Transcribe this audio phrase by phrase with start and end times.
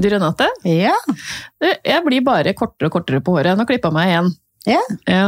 [0.00, 0.94] Du Renate, Ja.
[1.62, 3.56] jeg blir bare kortere og kortere på håret.
[3.58, 4.32] Nå klippa jeg meg igjen.
[4.66, 4.80] Ja.
[5.06, 5.26] Ja.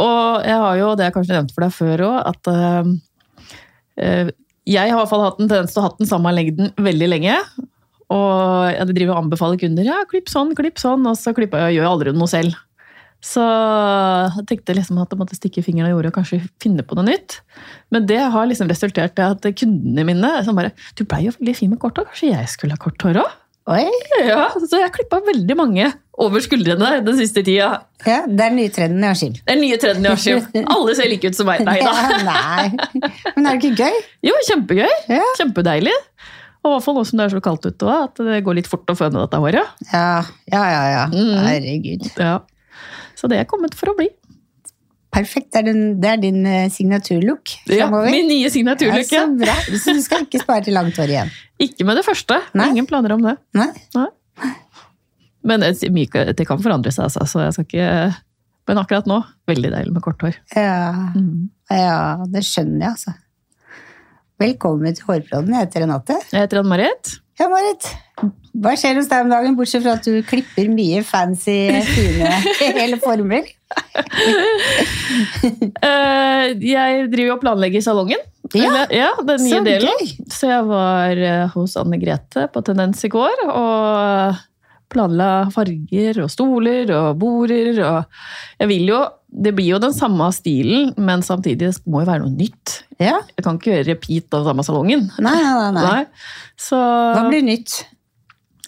[0.00, 2.50] Og jeg har jo, det jeg kanskje nevnte for deg før òg, at
[4.00, 4.32] eh,
[4.64, 7.08] jeg har i hvert fall hatt en tendens til å ha den samme lengden veldig
[7.12, 7.36] lenge.
[8.14, 11.74] Og jeg driver og anbefaler kunder ja, klipp sånn, klipp sånn, og så klipper jeg
[11.74, 12.56] og gjør aldri noe selv.
[13.24, 16.96] Så jeg tenkte liksom at jeg måtte stikke fingeren i jorda og kanskje finne på
[16.98, 17.38] noe nytt.
[17.94, 21.54] Men det har liksom resultert i at kundene mine som bare Du blei jo veldig
[21.56, 23.32] fin med kort hår, kanskje jeg skulle ha kort hår òg?
[23.64, 23.84] Oi.
[24.20, 25.86] Ja, så jeg klippa veldig mange
[26.20, 27.70] over skuldrene den siste tida.
[28.04, 29.38] Ja, det er den nye trenden i Askim.
[29.48, 30.42] Den nye trenden i Askim.
[30.74, 31.64] Alle ser like ut som meg.
[31.64, 31.94] Nei da.
[32.12, 33.00] Ja, nei.
[33.38, 34.02] Men er det ikke gøy?
[34.28, 34.92] Jo, kjempegøy.
[35.16, 35.22] Ja.
[35.40, 35.94] Kjempedeilig.
[36.64, 38.60] Og i hvert fall nå som det er så kaldt ute òg, at det går
[38.60, 39.72] litt fort å føne dette håret.
[39.90, 40.04] Ja,
[40.52, 40.84] ja, ja.
[40.92, 41.06] ja.
[41.12, 41.32] Mm.
[41.48, 42.06] Herregud.
[42.20, 42.36] Ja.
[43.16, 44.10] Så det er kommet for å bli.
[45.14, 45.52] Perfekt.
[45.54, 46.40] Det er, den, det er din
[46.74, 48.08] signaturlook fremover.
[48.08, 49.06] Ja, min nye signaturlook.
[49.14, 49.54] Ja, så bra.
[49.78, 51.32] Så du skal ikke spare til langt hår igjen?
[51.62, 52.40] Ikke med det første.
[52.58, 52.68] Nei.
[52.74, 53.36] Ingen planer om det.
[53.54, 53.68] Nei?
[55.44, 57.26] Men det, kan forandre seg, altså.
[57.28, 57.88] Så jeg skal ikke
[58.64, 59.18] Men akkurat nå,
[59.50, 60.38] veldig deilig med kort hår.
[60.56, 61.50] Ja, Mm.
[61.68, 63.12] ja det skjønner jeg, altså.
[64.40, 65.52] Velkommen til Hårprodden.
[65.52, 66.16] Jeg heter Renate.
[66.32, 67.18] Jeg heter Ann-Marit.
[67.40, 67.86] Ja, Marit.
[68.54, 71.56] Hva skjer hos deg om dagen, bortsett fra at du klipper mye fancy,
[71.88, 72.30] fine
[72.78, 73.48] hele former?
[75.82, 78.22] uh, jeg driver og planlegger salongen.
[78.54, 79.90] Ja, Eller, ja den nye så delen.
[79.98, 80.12] gøy.
[80.30, 84.36] Så jeg var eh, hos Anne Grete på Tendens i går og
[84.94, 87.80] planla farger og stoler og border.
[87.84, 89.02] Og jeg vil jo
[89.34, 92.84] Det blir jo den samme stilen, men samtidig må jo være noe nytt.
[93.02, 93.16] Ja.
[93.34, 95.08] Jeg kan ikke gjøre repeat av samme salongen.
[95.18, 95.82] Nei, nei, nei.
[95.82, 96.04] nei.
[96.54, 97.80] Så Hva blir nytt?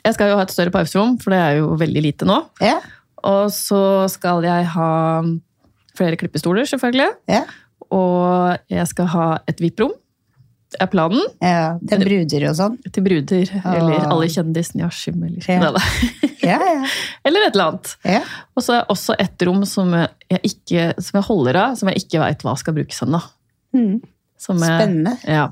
[0.07, 2.41] jeg skal jo ha et større pauserom, for det er jo veldig lite nå.
[2.63, 2.81] Ja,
[3.27, 3.79] Og så
[4.11, 4.91] skal jeg ha
[5.97, 7.09] flere klippestoler, selvfølgelig.
[7.31, 7.45] ja.
[7.95, 9.93] Og jeg skal ha et VIP-rom.
[10.75, 11.23] Det er planen.
[11.41, 11.79] ja.
[11.81, 12.79] Det er bruder og sånn.
[12.93, 13.51] Til bruder.
[13.63, 14.09] Eller Ah.
[14.11, 15.23] alle kjendisene i Askim.
[15.23, 15.61] Eller, Ja.
[15.61, 15.83] Neida.
[16.43, 16.87] Ja, ja.
[17.25, 17.93] eller et eller annet.
[18.05, 18.21] ja.
[18.57, 21.89] Og så er det også et rom som jeg, ikke, som jeg holder av, som
[21.89, 23.23] jeg ikke veit hva skal brukes ennå.
[23.77, 24.01] Mm.
[24.39, 25.15] Spennende.
[25.27, 25.47] Ja.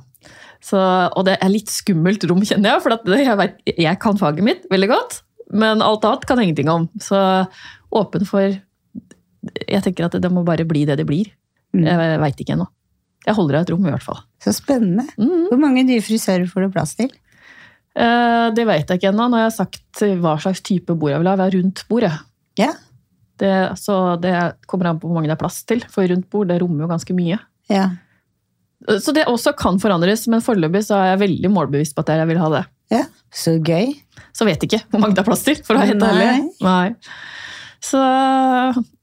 [0.65, 0.79] Så,
[1.15, 2.83] og det er litt skummelt rom, kjenner jeg.
[2.83, 5.19] For at jeg, vet, jeg kan faget mitt veldig godt,
[5.53, 6.89] men alt annet kan jeg ingenting om.
[7.01, 7.19] Så
[7.95, 8.51] åpen for
[9.69, 11.29] Jeg tenker at det må bare bli det det blir.
[11.77, 11.85] Mm.
[11.85, 12.67] Jeg veit ikke ennå.
[13.25, 14.21] Jeg holder av et rom, i hvert fall.
[14.45, 15.07] Så spennende.
[15.17, 15.47] Mm.
[15.51, 17.11] Hvor mange nye frisører får du plass til?
[17.95, 19.29] Eh, det vet jeg ikke ennå.
[19.39, 21.37] Jeg har sagt hva slags type bord jeg vil ha.
[21.41, 22.19] Vi har rundt bord, jeg.
[22.61, 22.73] Ja.
[23.41, 24.35] Det, så det
[24.71, 25.83] kommer an på hvor mange det er plass til.
[25.91, 27.41] For rundt bord det rommer jo ganske mye.
[27.73, 27.89] Ja.
[29.01, 32.29] Så det også kan forandres, men foreløpig så er jeg veldig målbevisst på at jeg
[32.29, 32.65] vil ha det.
[32.93, 33.05] ja.
[33.35, 33.89] Så gøy.
[34.31, 36.11] Så vet jeg ikke hvor mange det er plass til, for å være helt Nei.
[36.13, 36.51] ærlig.
[36.63, 36.93] Nei.
[37.83, 38.01] Så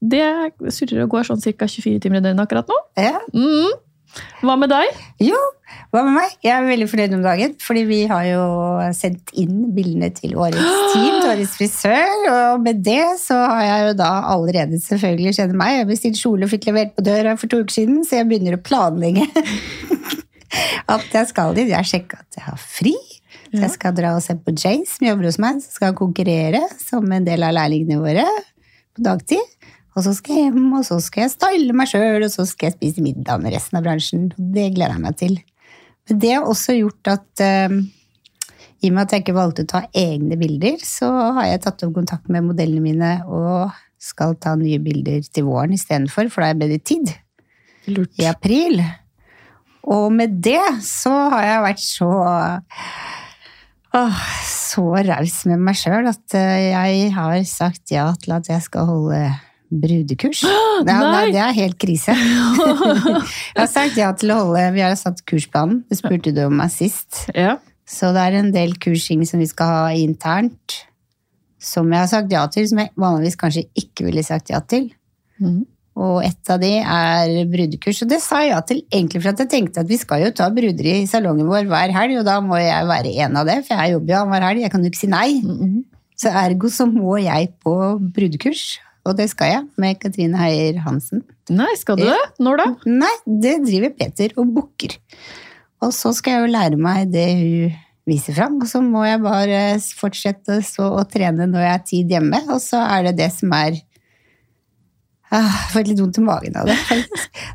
[0.00, 0.22] det
[0.72, 1.68] surrer og går sånn ca.
[1.68, 2.78] 24 timer i døgnet akkurat nå.
[2.96, 3.18] Ja.
[3.36, 3.74] Mm.
[4.42, 5.02] Hva med deg?
[5.22, 5.38] Jo,
[5.92, 6.34] hva med meg?
[6.44, 8.42] Jeg er veldig fornøyd om dagen, fordi vi har jo
[8.96, 13.86] sendt inn bildene til årets team, til årets frisør, og med det så har jeg
[13.86, 15.78] jo da allerede selvfølgelig kjenner meg.
[15.78, 18.58] Jeg bestilte kjole og fikk levert på døra for to uker siden, så jeg begynner
[18.58, 19.28] å planlegge
[20.96, 21.72] at jeg skal dit.
[21.72, 22.96] Jeg sjekka at jeg har fri.
[23.52, 26.62] Så jeg skal dra og se på Jace, som jobber hos meg, som skal konkurrere
[26.80, 28.24] som en del av lærlingene våre
[28.96, 29.44] på dagtid.
[29.92, 32.70] Og så skal jeg hjem, og så skal jeg style meg sjøl, og så skal
[32.70, 34.30] jeg spise middag med resten av bransjen.
[34.36, 35.34] Det gleder jeg meg til.
[36.08, 37.74] Men det har også gjort at eh,
[38.82, 41.84] i og med at jeg ikke valgte å ta egne bilder, så har jeg tatt
[41.86, 46.48] opp kontakt med modellene mine og skal ta nye bilder til våren istedenfor, for da
[46.48, 47.12] har jeg bedre tid
[47.92, 48.16] Lurt.
[48.18, 48.82] i april.
[49.92, 52.10] Og med det så har jeg vært så
[53.98, 58.66] åh, så raus med meg sjøl at eh, jeg har sagt ja til at jeg
[58.66, 59.22] skal holde
[59.80, 60.44] brudekurs.
[60.86, 61.26] Det er, Nei!
[61.30, 62.14] det er helt krise.
[63.54, 65.84] Jeg har sagt ja til å holde Vi har satt kursplanen.
[65.86, 67.28] Det spurte du om meg sist.
[67.36, 67.60] Ja.
[67.88, 70.80] Så det er en del kursing som vi skal ha internt,
[71.62, 74.88] som jeg har sagt ja til, som jeg vanligvis kanskje ikke ville sagt ja til.
[75.42, 75.62] Mm.
[76.02, 78.00] Og et av de er brudekurs.
[78.04, 80.30] Og det sa jeg ja til egentlig for at jeg tenkte at vi skal jo
[80.36, 83.58] ta bruder i salongen vår hver helg, og da må jeg være en av det,
[83.66, 85.28] for jeg jobber jo annenhver helg, jeg kan jo ikke si nei.
[85.42, 85.82] Mhm.
[86.22, 87.74] Så ergo så må jeg på
[88.14, 91.24] brudekurs, og det skal jeg, med Katrine Heier Hansen.
[91.50, 92.18] Nei, skal du det?
[92.42, 92.66] Når da?
[92.86, 94.94] Nei, det driver Peter og booker.
[95.82, 97.72] Og så skal jeg jo lære meg det hun
[98.08, 99.62] viser fram, og så må jeg bare
[99.98, 103.52] fortsette så å trene når jeg har tid hjemme, og så er det det som
[103.54, 103.76] er
[105.30, 106.78] ah, Jeg får litt vondt i magen av det.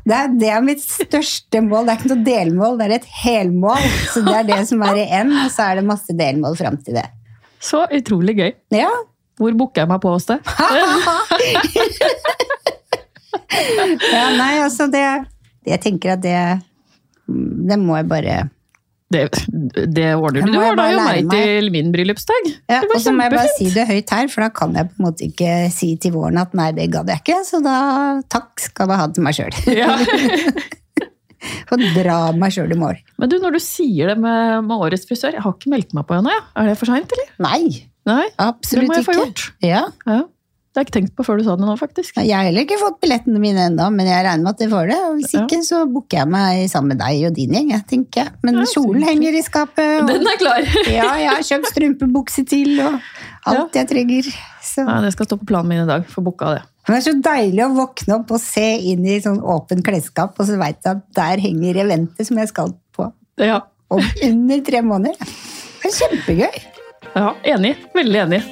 [0.08, 1.84] Det er, det er mitt største mål.
[1.84, 3.88] Det er ikke noe delmål, det er et helmål.
[4.08, 6.78] Så det er det som er i N, og så er det masse delmål fram
[6.84, 7.04] til det.
[7.60, 8.50] Så utrolig gøy.
[8.72, 8.88] Ja,
[9.38, 10.38] Hvor booker jeg meg på hos deg?
[14.12, 15.02] ja nei, altså det
[15.68, 16.38] Jeg tenker at det
[17.26, 18.36] Det må jeg bare
[19.08, 19.22] Det,
[19.94, 20.52] det ordner du.
[20.52, 22.50] Du ordna jo meg til min bryllupsdag.
[22.68, 24.74] Ja, Det var og så må jeg bare si det høyt her, for da kan
[24.76, 27.38] jeg på en måte ikke si til våren at nei, det gadd jeg ikke.
[27.48, 27.78] Så da
[28.28, 29.56] takk skal jeg ha til meg sjøl.
[29.72, 29.96] Ja.
[31.72, 33.00] Og dra meg sjøl i mål.
[33.16, 36.04] Men du, når du sier det med, med årets frisør, jeg har ikke meldt meg
[36.08, 36.34] på ennå.
[36.34, 36.44] Ja.
[36.60, 37.30] Er det for seint, eller?
[37.48, 37.60] Nei,
[38.08, 39.46] Nei, det må jeg få gjort.
[39.64, 39.84] Ja.
[40.08, 40.24] Ja.
[40.68, 42.18] Det har jeg ikke tenkt på før du sa det nå, faktisk.
[42.20, 44.90] Jeg har heller ikke fått billettene mine ennå, men jeg regner med at jeg får
[44.92, 44.98] det.
[45.08, 45.40] Og hvis Ja.
[45.42, 47.70] ikke, så booker jeg meg sammen med deg og din gjeng.
[47.72, 48.32] jeg, tenker jeg.
[48.46, 50.02] Men Ja, kjolen henger i skapet.
[50.04, 50.60] Og, Den er klar!
[50.98, 53.00] ja, jeg har kjøpt strømpebukse til, og
[53.48, 54.30] alt jeg trenger.
[54.62, 54.84] Så.
[54.86, 56.06] Ja, det skal stå på planen min i dag.
[56.06, 56.62] Få booka det.
[56.86, 60.38] Men det er så deilig å våkne opp og se inn i sånn åpen klesskap,
[60.38, 63.10] og så veit jeg at der henger eventet som jeg skal på
[63.42, 63.62] Ja.
[63.90, 65.16] om under tre måneder.
[65.82, 66.62] Det er kjempegøy.
[67.14, 67.76] Ja, enig.
[67.94, 68.42] Veldig enig.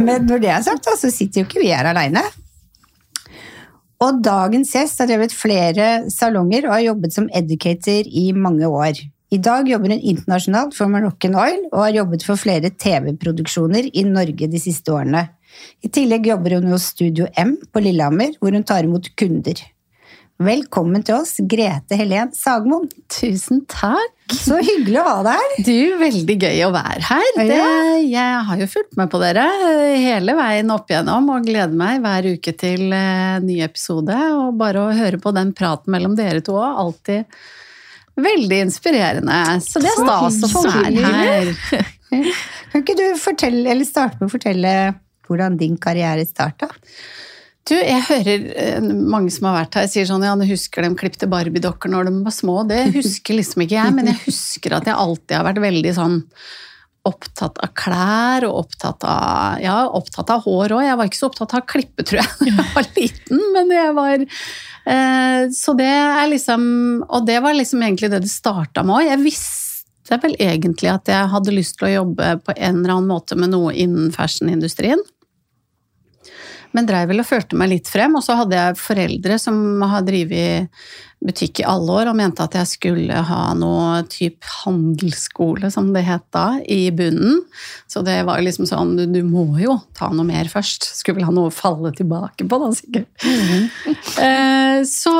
[0.00, 2.22] Men når det er sagt, så sitter jo ikke vi her aleine.
[4.00, 9.02] Og dagens gjest har drevet flere salonger og har jobbet som educator i mange år.
[9.30, 14.02] I dag jobber hun internasjonalt for Moroccan Oil og har jobbet for flere TV-produksjoner i
[14.08, 15.28] Norge de siste årene.
[15.84, 19.60] I tillegg jobber hun hos Studio M på Lillehammer, hvor hun tar imot kunder.
[20.40, 22.86] Velkommen til oss, Grete Helen Sagmoen.
[23.12, 24.14] Tusen takk.
[24.32, 25.56] Så hyggelig å ha deg her.
[25.66, 27.26] Du, veldig gøy å være her.
[27.36, 27.58] Det,
[28.08, 29.44] jeg har jo fulgt med på dere
[30.00, 34.16] hele veien opp igjennom og gleder meg hver uke til eh, ny episode.
[34.38, 37.40] Og bare å høre på den praten mellom dere to òg, alltid
[38.24, 39.42] veldig inspirerende.
[39.66, 41.52] Så det er stas å få være her.
[42.72, 44.74] Kan ikke du fortelle, eller starte med å fortelle
[45.30, 46.70] hvordan din karriere starta?
[47.68, 50.90] Du, jeg hører eh, mange som har vært her sier sånn ja, du husker de
[50.98, 52.62] klipte Barbie-dokker når de var små.
[52.66, 56.18] Det husker liksom ikke jeg, men jeg husker at jeg alltid har vært veldig sånn
[57.08, 60.82] opptatt av klær og opptatt av, ja, opptatt av hår òg.
[60.84, 63.72] Jeg var ikke så opptatt av å klippe, tror jeg, da jeg var liten, men
[63.76, 66.66] jeg var eh, Så det er liksom
[67.06, 69.06] Og det var liksom egentlig det det starta med òg.
[69.12, 73.10] Jeg visste vel egentlig at jeg hadde lyst til å jobbe på en eller annen
[73.12, 75.00] måte med noe innen fashionindustrien.
[76.76, 78.14] Men dreiv vel og følte meg litt frem.
[78.18, 79.56] Og så hadde jeg foreldre som
[79.90, 80.82] har drevet
[81.20, 86.06] butikk i alle år og mente at jeg skulle ha noe type handelsskole, som det
[86.06, 87.42] het da, i bunnen.
[87.90, 90.88] Så det var liksom sånn, du, du må jo ta noe mer først.
[90.96, 93.10] Skulle vel ha noe å falle tilbake på, da, sikkert.
[94.20, 95.12] Eh, Så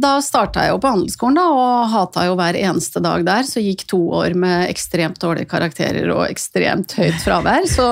[0.00, 3.44] da starta jeg jo på handelsskolen, da, og hata jo hver eneste dag der.
[3.48, 7.66] Så gikk to år med ekstremt dårlige karakterer og ekstremt høyt fravær.
[7.68, 7.84] Så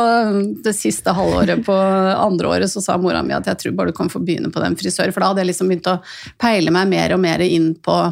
[0.64, 3.98] det siste halvåret på andre året så sa mora mi at jeg tror bare du
[4.00, 5.98] kan få begynne på den frisør, for da hadde jeg liksom begynt å
[6.40, 8.02] peile meg mer og mer inn på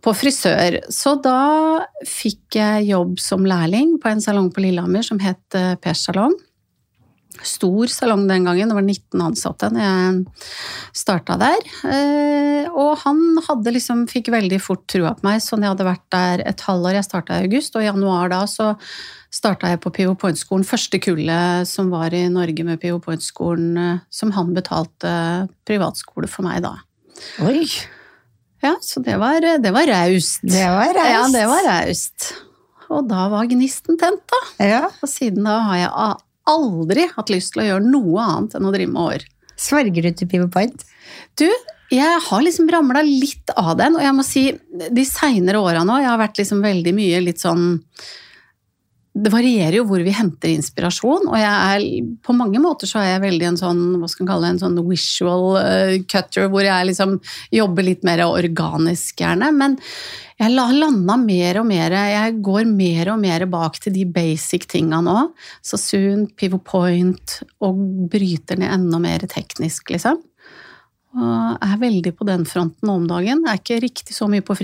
[0.00, 0.78] på frisør.
[0.92, 5.74] Så da fikk jeg jobb som lærling på en salong på Lillehammer som het eh,
[5.80, 6.32] Pers salong.
[7.46, 10.24] Stor salong den gangen, det var 19 ansatte når jeg
[11.02, 11.68] starta der.
[11.88, 16.06] Eh, Og han hadde liksom, fikk veldig fort trua på meg, sånn jeg hadde vært
[16.12, 18.72] der et halvår, jeg starta i august, og i januar da så
[19.30, 24.02] starta jeg på PO Point-skolen, første kullet som var i Norge med PO Point-skolen, eh,
[24.10, 25.14] som han betalte
[25.68, 26.76] privatskole for meg da.
[27.46, 27.66] Oi,
[28.60, 30.42] Ja, så det var, det var raust.
[30.44, 31.12] det var raust.
[31.14, 32.30] Ja, det var raust.
[32.90, 34.40] Og da var gnisten tent, da.
[34.66, 34.82] Ja.
[35.00, 35.90] Og siden da har jeg
[36.50, 39.26] aldri hatt lyst til å gjøre noe annet enn å drive med hår.
[39.60, 40.84] Sverger du til Pivot Point?
[41.38, 41.46] Du,
[41.92, 44.44] jeg har liksom ramla litt av den, og jeg må si
[44.90, 47.64] de seinere åra nå, jeg har vært liksom veldig mye litt sånn
[49.10, 51.82] det varierer jo hvor vi henter inspirasjon, og er,
[52.22, 54.62] på mange måter så er jeg veldig en sånn hva skal man kalle det, en
[54.62, 57.16] sånn visual eh, cutter, hvor jeg liksom
[57.54, 59.50] jobber litt mer organisk gjerne.
[59.56, 59.74] Men
[60.38, 64.68] jeg har landa mer og mer, jeg går mer og mer bak til de basic
[64.70, 65.18] tinga nå.
[65.58, 70.22] Sassoon, pivot point, og bryter ned enda mer teknisk, liksom.
[71.18, 73.42] Og er veldig på den fronten om dagen.
[73.42, 74.54] Jeg er ikke riktig så mye på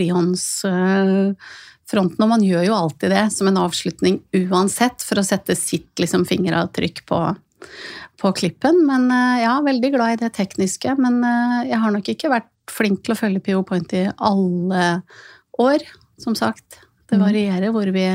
[1.86, 5.98] frihåndsfronten, og man gjør jo alltid det som en avslutning uansett, for å sette sitt
[5.98, 7.20] liksom, fingeravtrykk på,
[8.20, 8.84] på klippen.
[8.86, 10.96] Men eh, ja, veldig glad i det tekniske.
[10.98, 15.02] Men eh, jeg har nok ikke vært flink til å følge PO Point i alle
[15.58, 15.84] år,
[16.18, 16.82] som sagt.
[17.06, 18.08] Det varierer hvor, vi,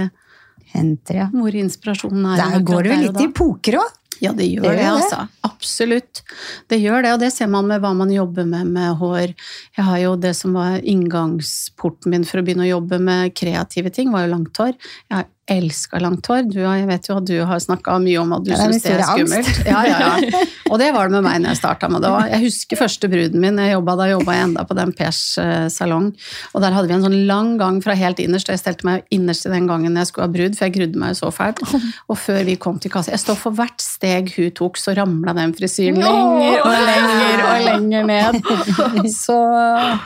[0.74, 1.30] Henter, ja.
[1.32, 2.44] hvor inspirasjonen er.
[2.44, 3.98] Der går det jo litt i poker òg.
[4.22, 5.24] Ja, det gjør Det det, altså.
[5.48, 6.22] Absolutt.
[6.70, 9.34] Det gjør det, og det ser man med hva man jobber med med hår.
[9.78, 13.90] Jeg har jo det som var inngangsporten min for å begynne å jobbe med kreative
[13.94, 14.76] ting, var jo langt hår.
[15.10, 16.44] Jeg har elska langt hår.
[16.52, 18.94] Du, jeg vet jo at du har snakka mye om at du Ja, syns det
[18.94, 19.62] er skummelt.
[19.68, 20.42] Ja, ja, ja.
[20.72, 22.30] Og det var det med meg når jeg starta med det òg.
[22.32, 23.58] Jeg husker første bruden min.
[23.60, 26.12] Jeg jobbet, da jobba jeg enda på den Pers eh, salong.
[26.54, 28.52] Og der hadde vi en sånn lang gang fra helt innerst.
[28.54, 31.16] Jeg stelte meg innerst i den gangen jeg skulle ha brud, for jeg grudde meg
[31.16, 31.64] jo så fælt.
[32.08, 35.36] Og før vi kom til kassa Jeg står for hvert steg hun tok, så ramla
[35.38, 38.40] den frisyren lenger og lenger og lenger ned.
[39.22, 39.36] Så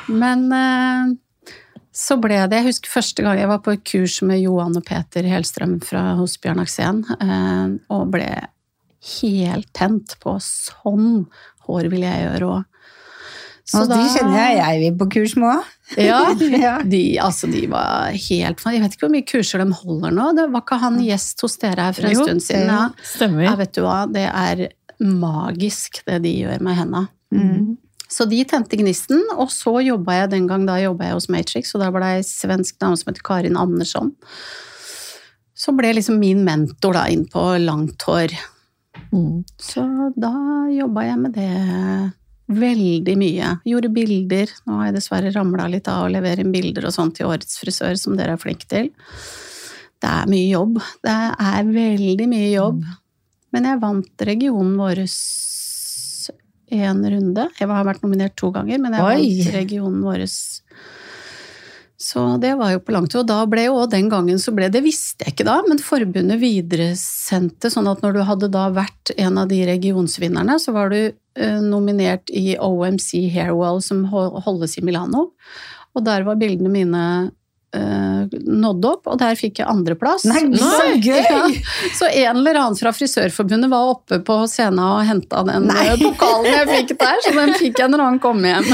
[0.10, 1.14] Men eh,
[1.96, 4.84] så ble det Jeg husker første gang jeg var på et kurs med Johan og
[4.88, 8.28] Peter Helstrøm fra, hos Bjørn Aksen, eh, og ble
[9.22, 11.26] helt tent på sånn
[11.68, 12.64] hår vil jeg gjøre òg.
[13.76, 15.72] Og de kjenner jeg jeg vil på kurs med òg.
[16.02, 16.20] Ja,
[16.66, 16.76] Ja.
[16.86, 20.28] de, altså, de var helt Jeg vet ikke hvor mye kurser de holder nå.
[20.38, 22.70] Det var ikke han gjest hos dere her for en Jo, stund siden?
[22.74, 22.84] Ja.
[23.06, 23.44] Stemmer.
[23.48, 23.98] ja, vet du hva.
[24.12, 24.66] Det er
[25.02, 27.02] magisk, det de gjør med henda.
[27.36, 27.76] Mm.
[28.16, 31.74] Så de tente gnisten, og så jobba jeg den gang da jobba jeg hos Matrix,
[31.76, 34.14] og da var det ei svensk dame som heter Karin Andersson.
[35.56, 38.36] Så ble liksom min mentor da inn på langt hår.
[39.12, 39.44] Mm.
[39.60, 39.84] Så
[40.16, 40.32] da
[40.72, 41.52] jobba jeg med det
[42.56, 43.52] veldig mye.
[43.68, 44.52] Gjorde bilder.
[44.68, 47.60] Nå har jeg dessverre ramla litt av å levere inn bilder og sånn til årets
[47.62, 48.92] frisør, som dere er flinke til.
[50.00, 50.80] Det er mye jobb.
[51.04, 51.20] Det
[51.52, 52.84] er veldig mye jobb.
[53.56, 55.04] Men jeg vant regionen vår
[56.74, 57.50] én runde.
[57.60, 60.26] Jeg har vært nominert to ganger, men jeg vant regionen vår.
[62.06, 63.16] Så det var jo på langt.
[63.16, 66.42] Og da ble jo den gangen så ble Det visste jeg ikke da, men forbundet
[66.42, 71.00] videresendte sånn at når du hadde da vært en av de regionsvinnerne, så var du
[71.00, 75.30] eh, nominert i OMC Hairwell som holdes i Milano.
[75.96, 77.06] Og der var bildene mine
[77.78, 80.26] eh, nådd opp, og der fikk jeg andreplass.
[80.30, 81.22] Nei, så gøy!
[81.36, 81.42] Ja,
[81.98, 85.86] så en eller annen fra Frisørforbundet var oppe på scenen og henta den Nei.
[85.92, 88.68] eh, pokalen jeg fikk der, så den fikk jeg når han kom hjem.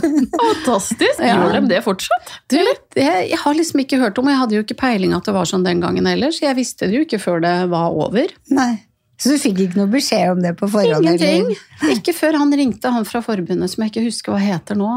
[0.40, 1.20] Fantastisk!
[1.20, 1.36] Ja.
[1.36, 2.34] Gjør de det fortsatt?
[2.52, 2.58] Du,
[2.96, 5.34] det, jeg har liksom ikke hørt om, og jeg hadde jo ikke peiling at det
[5.36, 8.32] var sånn den gangen heller, så jeg visste det jo ikke før det var over.
[8.54, 8.72] Nei.
[9.16, 11.06] Så du fikk ikke noe beskjed om det på forhånd?
[11.06, 11.46] Ingenting.
[11.48, 11.92] eller?
[11.94, 14.90] Ikke før han ringte, han fra forbundet som jeg ikke husker hva heter nå,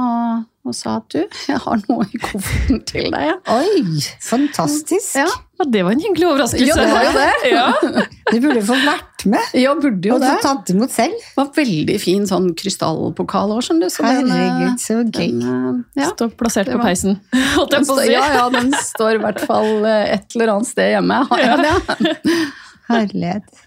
[0.69, 3.29] og, og sa at du, jeg har noe i kofferten til deg.
[3.31, 3.37] Ja.
[3.59, 5.15] Oi, fantastisk!
[5.17, 5.29] Ja.
[5.59, 6.67] Ja, det var en hyggelig overraskelse.
[6.69, 7.31] Ja, det var jo det.
[7.51, 8.05] Ja.
[8.29, 10.29] Du burde fått vært med Ja, burde jo og det.
[10.37, 11.17] Og tatt imot selv.
[11.17, 13.91] Det var veldig fin sånn krystallpokal òg, skjønner du.
[13.91, 15.17] Så eh, Herregud, så gøy.
[15.17, 16.11] den, eh, ja.
[16.13, 17.19] Står plassert var, på peisen.
[17.73, 21.19] Den står, ja, ja, den står i hvert fall eh, et eller annet sted hjemme.
[21.33, 22.39] Har jeg det?
[22.87, 23.65] Herlighet.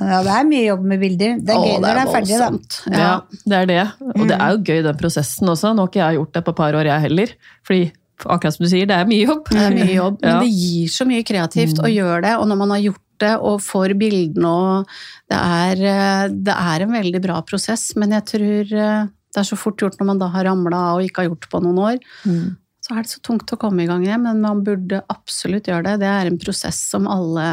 [0.00, 1.36] Ja, det er mye jobb med bilder.
[1.44, 2.48] Det er gøy når det er ferdig, da.
[2.90, 3.12] Ja, Ja.
[3.44, 3.82] det er det.
[4.14, 5.74] Og det er jo gøy, den prosessen også.
[5.74, 7.34] Nå har ikke jeg gjort det på et par år, jeg heller.
[7.66, 7.82] Fordi,
[8.24, 9.48] akkurat som du sier, det er mye jobb.
[9.50, 12.34] Det er mye jobb, men det gir så mye kreativt å gjøre det.
[12.40, 14.88] Og når man har gjort det og får bildene og
[15.30, 19.46] det er, eh, det er en veldig bra prosess, men jeg tror eh, det er
[19.46, 21.60] så fort gjort når man da har ramla av og ikke har gjort det på
[21.62, 21.98] noen år.
[22.26, 22.56] Mm.
[22.84, 25.86] Så er det så tungt å komme i gang igjen, men man burde absolutt gjøre
[25.86, 26.00] det.
[26.02, 27.46] Det er en prosess som alle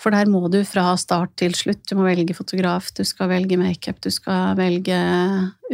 [0.00, 1.84] For der må du fra start til slutt.
[1.90, 4.96] Du må velge fotograf, du skal velge makeup, du skal velge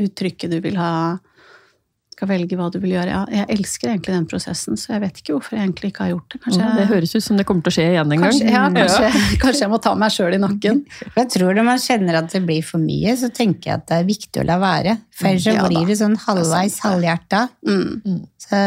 [0.03, 1.17] uttrykket du vil ha.
[1.21, 3.13] Du skal velge hva du vil gjøre.
[3.13, 6.15] Ja, jeg elsker egentlig den prosessen, så jeg vet ikke hvorfor jeg egentlig ikke har
[6.15, 6.41] gjort det.
[6.47, 8.33] Kanskje, Ja, det høres ut som det kommer til å skje igjen en gang.
[8.33, 10.83] kanskje, ja, kanskje, kanskje jeg må ta meg sjøl i nakken.
[11.21, 14.01] Jeg tror når man kjenner at det blir for mye, så tenker jeg at det
[14.01, 14.97] er viktig å la være.
[15.15, 17.47] For ellers så blir det sånn halvveis, er halvhjerta.
[17.69, 18.21] Mm.
[18.43, 18.61] Så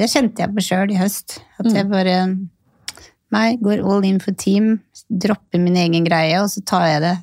[0.00, 1.38] det kjente jeg på sjøl i høst.
[1.60, 2.18] At jeg bare
[3.34, 4.76] meg, går all in for team,
[5.08, 7.16] dropper min egen greie, og så tar jeg det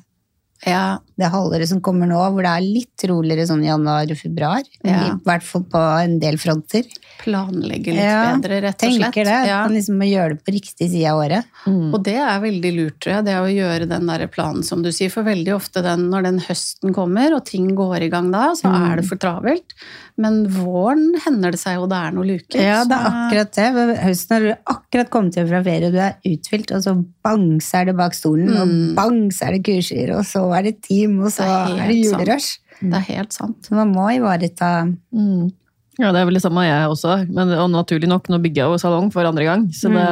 [0.64, 4.62] Ja, det halvåret som kommer nå, hvor det er litt roligere sånn januar og februar.
[4.80, 5.10] Ja.
[5.10, 6.88] I hvert fall på en del fronter.
[7.22, 9.12] Planlegge litt Ja, bedre, rett og slett.
[9.14, 9.38] Tenker det.
[9.48, 9.62] Ja.
[9.66, 11.44] Man liksom gjøre det på riktig side av året.
[11.66, 11.94] Mm.
[11.94, 14.90] Og det er veldig lurt, tror jeg, det å gjøre den der planen som du
[14.92, 15.10] sier.
[15.10, 18.68] For veldig ofte den, når den høsten kommer, og ting går i gang da, så
[18.72, 18.90] Mm.
[18.92, 19.74] er det for travelt.
[20.16, 22.60] Men våren hender det seg jo det er noe luker.
[22.62, 23.98] Ja, det er akkurat det.
[24.04, 26.94] Høsten har du akkurat kommet hjem fra ferie, og du er uthvilt, og så
[27.24, 28.94] bang, så er det bak stolen, og Mm.
[28.94, 31.88] bang, så er det kurser, og så er det team, og så Det er er,
[31.88, 32.20] det sant.
[32.20, 32.58] julerush.
[32.80, 33.62] Det er helt sant.
[33.62, 35.52] Så man må ivareta Mm.
[35.98, 37.12] Ja, det er vel det samme jeg også.
[37.30, 39.68] Men og naturlig nok, nå bygger jeg jo salong for andre gang.
[39.72, 40.04] Så det,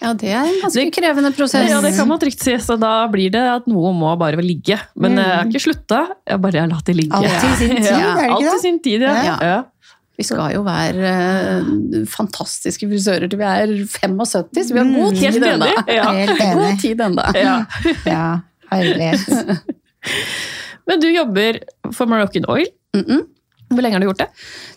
[0.00, 1.68] Ja, det er en ganske krevende prosess.
[1.70, 2.54] ja, det kan man trygt si.
[2.62, 4.78] Så da blir det at noe må bare ligge.
[4.94, 6.00] Men jeg har ikke slutta.
[6.28, 7.14] Jeg bare har latt det ligge.
[7.18, 9.38] alt i sin tid, Ja, er det ikke alt i sin tid, ja.
[9.42, 9.62] Ja.
[10.16, 14.94] Vi skal jo være eh, fantastiske frisører til vi er 75, så vi har Mm,
[15.02, 15.66] god tid mm, ennå.
[15.90, 16.04] Ja.
[16.54, 17.24] God tid ennå.
[17.34, 17.56] ja.
[18.06, 18.26] Ja,
[18.70, 19.26] herlighet.
[20.86, 21.58] Men du jobber
[21.92, 22.66] for Moroccan Oil.
[22.94, 23.22] Mm -mm.
[23.72, 24.28] Hvor lenge har du gjort det?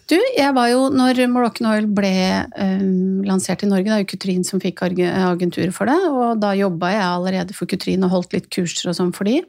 [0.07, 2.11] Du, jeg var jo, når Moroccan Oil ble
[2.55, 6.53] um, lansert i Norge, det er jo Kutrin som fikk agenturet for det, og da
[6.55, 9.41] jobba jeg allerede for Kutrin og holdt litt kurser og sånn for de.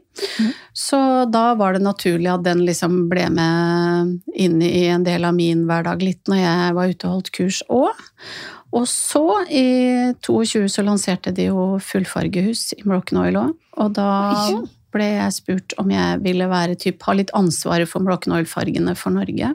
[0.77, 0.99] Så
[1.31, 5.63] da var det naturlig at den liksom ble med inn i en del av min
[5.71, 8.07] hverdag litt når jeg var ute og holdt kurs òg.
[8.75, 9.69] Og så, i
[10.27, 14.11] 22, så lanserte de jo fullfargehus i Moroccan Oil òg, og da.
[14.99, 19.15] Ble jeg spurt om jeg ville være typ, ha litt ansvaret for Moroccan Oil-fargene for
[19.15, 19.55] Norge.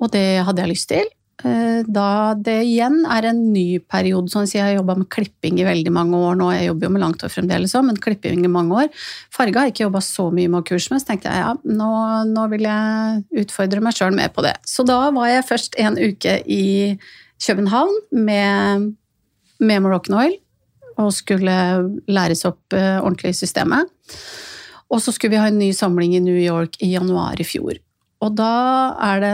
[0.00, 1.06] Og det hadde jeg lyst til.
[1.44, 5.66] Eh, Da det igjen er en ny periode, sånn jeg har jobba med klipping i
[5.68, 6.48] veldig mange år nå.
[6.54, 8.88] Jeg jobber jo med langt hår fremdeles men klipping i mange år.
[9.30, 11.52] Farge har jeg ikke jobba så mye med å kurse med, så tenkte jeg ja,
[11.64, 11.90] nå,
[12.32, 14.56] nå vil jeg utfordre meg sjøl med på det.
[14.64, 16.96] Så da var jeg først en uke i
[17.44, 18.92] København med,
[19.60, 20.36] med Moroccan Oil
[21.00, 21.56] og skulle
[22.08, 23.90] læres opp eh, ordentlig i systemet.
[24.92, 27.80] Og så skulle vi ha en ny samling i New York i januar i fjor.
[28.24, 29.32] Og da, er det,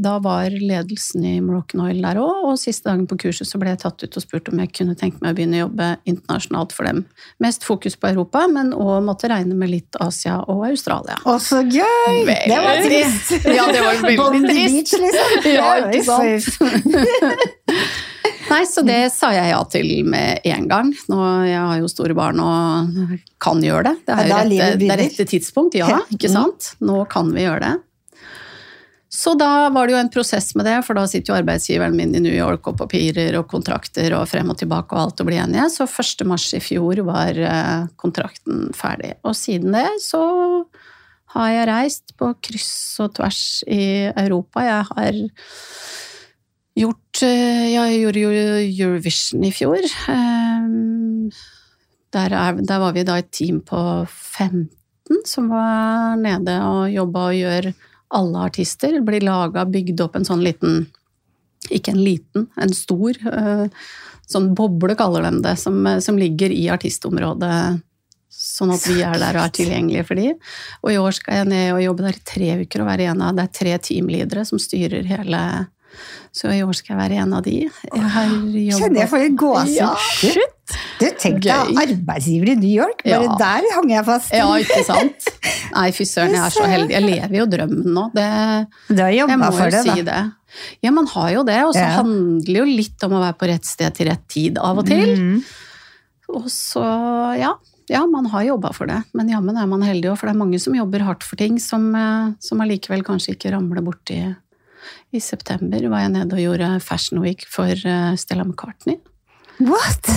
[0.00, 3.74] da var ledelsen i Moroccan Oil der òg, og siste dagen på kurset så ble
[3.74, 6.72] jeg tatt ut og spurt om jeg kunne tenke meg å begynne å jobbe internasjonalt
[6.72, 7.02] for dem.
[7.44, 11.20] Mest fokus på Europa, men òg måtte regne med litt Asia og Australia.
[11.28, 12.24] Å, så gøy!
[12.24, 13.36] Det var trist.
[13.44, 14.96] Ja, det var veldig Bondi trist.
[14.96, 15.48] Beach, liksom.
[15.52, 17.42] Ja, ikke sant?
[18.50, 20.92] Nei, så det sa jeg ja til med en gang.
[21.10, 23.96] Nå, jeg har jo store barn og kan gjøre det.
[24.06, 25.90] Det er, jo rette, det er rette tidspunkt, ja.
[26.14, 26.74] Ikke sant?
[26.84, 27.74] Nå kan vi gjøre det.
[29.16, 32.10] Så da var det jo en prosess med det, for da sitter jo arbeidsgiveren min
[32.18, 35.40] i New York og papirer og kontrakter og frem og tilbake og alt og blir
[35.40, 35.70] enige.
[35.72, 36.26] Så 1.
[36.28, 39.14] mars i fjor var eh, kontrakten ferdig.
[39.24, 40.20] Og siden det så
[41.36, 43.40] har jeg reist på kryss og tvers
[43.72, 44.66] i Europa.
[44.66, 45.22] Jeg har
[46.76, 48.30] gjort eh, Jeg gjorde jo
[48.86, 49.82] Eurovision i fjor.
[50.12, 51.30] Ehm,
[52.12, 54.68] Der, er, der var vi da et team på 15
[55.26, 57.68] som var nede og jobba og gjør
[58.16, 59.00] alle artister.
[59.04, 60.86] Blir laga, bygd opp en sånn liten
[61.70, 63.10] Ikke en liten, en stor.
[63.26, 63.66] eh,
[64.26, 67.80] Sånn boble, kaller de det, som, som ligger i artistområdet.
[68.30, 70.32] Sånn at vi er der og er tilgjengelige for de.
[70.82, 73.22] Og i år skal jeg ned og jobbe der i tre uker og være en
[73.22, 75.42] av Det er tre teamledere som styrer hele
[76.36, 77.54] Så i år skal jeg være en av de.
[77.94, 79.76] Jeg har jobbet- Kjenner jeg får litt gåsehud.
[79.76, 80.52] Ja,
[80.98, 83.02] Du, tenk deg arbeidsgiver i New York.
[83.04, 83.36] Bare Ja.
[83.38, 84.32] der hang jeg fast.
[84.34, 85.28] Ja, ikke sant?
[85.74, 86.90] Nei, fy søren, jeg er så heldig.
[86.90, 88.06] Jeg lever jo drømmen nå.
[88.12, 88.26] Det,
[88.96, 90.12] Du har jobba for det, si da.
[90.12, 90.32] det.
[90.82, 91.60] Ja, man har jo det.
[91.64, 92.02] Og så Ja.
[92.02, 95.16] handler jo litt om å være på rett sted til rett tid av og til.
[95.16, 95.44] Mm.
[96.34, 96.82] Og så,
[97.38, 97.54] ja.
[97.88, 100.40] Ja, man har jobba for det, men jammen er man heldig òg, for det er
[100.40, 104.18] mange som jobber hardt for ting som, eh, som allikevel kanskje ikke ramler borti.
[105.16, 108.98] I september var jeg nede og gjorde Fashion Week for eh, Stella McCartney.
[109.64, 110.10] What?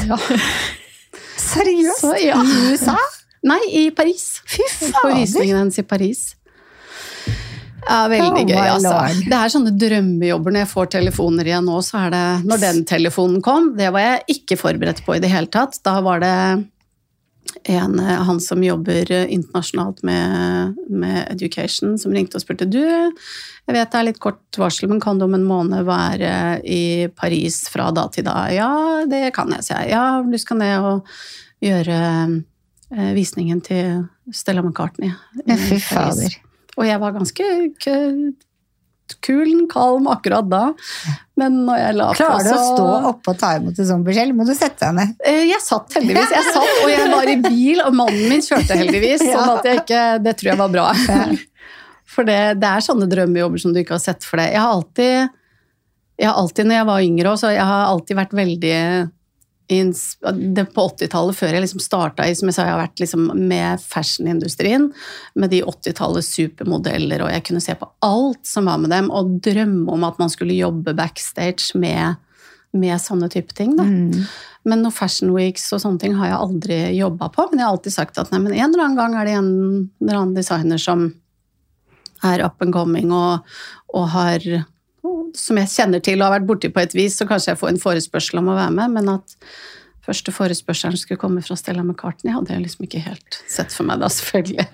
[1.49, 2.01] Seriøst?
[2.03, 2.39] Så, ja.
[2.43, 2.97] I USA?
[3.47, 4.41] Nei, i Paris.
[4.43, 5.15] Fy På fader!
[5.21, 6.25] visningen hennes i Paris.
[7.89, 8.95] Ja, veldig Oh gøy, altså.
[9.23, 12.81] Det er sånne drømmejobber når jeg får telefoner igjen nå, så er det Når den
[12.89, 15.79] telefonen kom, det var jeg ikke forberedt på i det hele tatt.
[15.85, 16.35] Da var det
[17.63, 22.81] en, eh, han som jobber eh, internasjonalt med, med education, som ringte og spurte du,
[23.69, 26.31] jeg vet det er litt kort varsel, men kan du om en måned være
[26.65, 28.47] i Paris fra da til da?
[28.53, 28.71] Ja,
[29.09, 29.93] det kan jeg, sier jeg.
[29.93, 31.11] Ja, du skal ned og
[31.61, 35.13] gjøre eh, visningen til Stella McCartney.
[35.45, 36.39] Fy fader.
[36.79, 37.49] Og jeg var ganske
[39.25, 40.63] kul, kalm akkurat da.
[41.39, 44.03] Men når jeg la på, Klarer du å stå oppe og ta imot en sånn
[44.07, 45.13] beskjed, må du sette deg ned?
[45.25, 46.33] Eh, Jeg satt heldigvis.
[46.35, 49.23] Jeg satt, og jeg var i bil, og mannen min kjørte heldigvis.
[49.29, 49.37] Ja.
[49.37, 50.87] sånn at jeg ikke, Det tror jeg var bra.
[52.09, 54.51] For det, det er sånne drømmejobber som du ikke har sett for deg.
[54.55, 55.35] Jeg har alltid,
[56.19, 58.75] jeg har alltid når jeg var yngre også, jeg har alltid vært veldig
[59.69, 63.83] På 80-tallet, før jeg liksom starta i, som jeg sa, jeg har vært liksom med
[63.83, 64.87] fashionindustrien,
[65.37, 69.37] med de 80-tallets supermodeller, og jeg kunne se på alt som var med dem, og
[69.45, 72.17] drømme om at man skulle jobbe backstage med,
[72.73, 73.77] med sånne type ting.
[73.77, 73.85] da.
[73.85, 74.25] Mm.
[74.67, 77.47] Men noen fashion weeks og sånne ting har jeg aldri jobba på.
[77.49, 79.53] Men jeg har alltid sagt at nei, men en eller annen gang er det en
[80.01, 81.07] eller annen designer som
[82.25, 83.47] er up and coming og,
[83.95, 84.43] og har
[85.37, 87.73] Som jeg kjenner til og har vært borti på et vis, så kanskje jeg får
[87.73, 88.95] en forespørsel om å være med.
[88.97, 89.37] Men at
[90.05, 94.01] første forespørselen skulle komme fra Stella McCartney, hadde jeg liksom ikke helt sett for meg
[94.03, 94.67] da, selvfølgelig.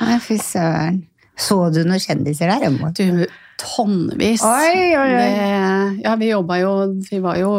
[0.00, 1.04] Nei, fy søren.
[1.40, 2.66] Så du noen kjendiser der?
[2.96, 3.24] Du,
[3.60, 4.42] tonnevis.
[4.44, 5.28] Oi, oi, oi.
[5.36, 6.72] Det, ja, vi jobba jo
[7.08, 7.52] Vi var jo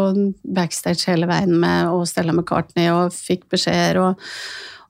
[0.44, 4.30] backstage hele veien med og Stella McCartney og fikk beskjeder, og,